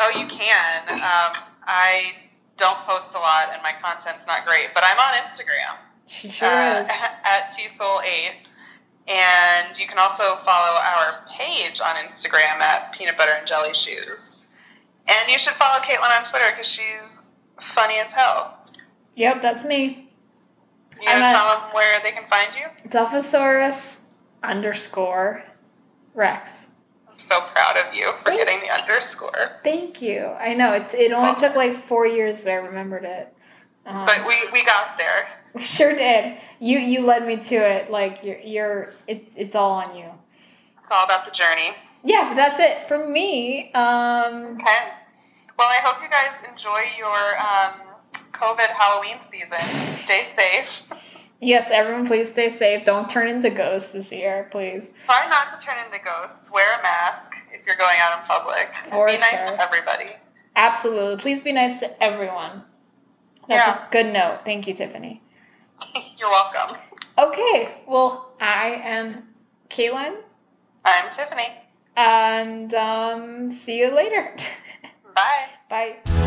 [0.00, 0.82] oh, you can.
[0.90, 2.12] Um, I
[2.56, 5.76] don't post a lot and my content's not great, but I'm on Instagram.
[6.06, 6.88] She sure uh, is.
[7.24, 8.32] at tsoul8.
[9.06, 14.30] And you can also follow our page on Instagram at peanut butter and jelly shoes.
[15.06, 17.26] And you should follow Caitlin on Twitter because she's
[17.60, 18.58] funny as hell.
[19.16, 20.10] Yep, that's me.
[21.02, 22.66] You I'm tell them where they can find you?
[22.90, 23.98] Duffosaurus
[24.42, 25.44] underscore
[26.14, 26.68] Rex.
[27.10, 29.60] I'm so proud of you for Thank- getting the underscore.
[29.62, 30.24] Thank you.
[30.26, 33.34] I know it's it only took like four years, but I remembered it.
[33.84, 35.26] Um, But we, we got there.
[35.62, 36.36] sure did.
[36.60, 37.90] You you led me to it.
[37.90, 40.06] Like you're you're it, it's all on you.
[40.80, 41.70] It's all about the journey.
[42.02, 43.72] Yeah, that's it from me.
[43.72, 44.88] Um, Okay.
[45.58, 47.80] Well, I hope you guys enjoy your um,
[48.32, 49.94] COVID Halloween season.
[49.94, 50.82] Stay safe.
[51.40, 52.84] yes, everyone, please stay safe.
[52.84, 54.90] Don't turn into ghosts this year, please.
[55.06, 56.50] Try not to turn into ghosts.
[56.52, 58.74] Wear a mask if you're going out in public.
[58.90, 60.10] For be nice to everybody.
[60.56, 61.16] Absolutely.
[61.22, 62.64] Please be nice to everyone.
[63.48, 63.86] That's Yeah.
[63.88, 64.40] a good note.
[64.44, 65.22] Thank you, Tiffany.
[66.18, 66.76] You're welcome.
[67.18, 69.28] Okay, well, I am
[69.70, 70.16] Caitlin,
[70.84, 71.48] I'm Tiffany.
[71.96, 74.34] and um, see you later.
[75.14, 75.46] Bye.
[75.68, 76.20] Bye.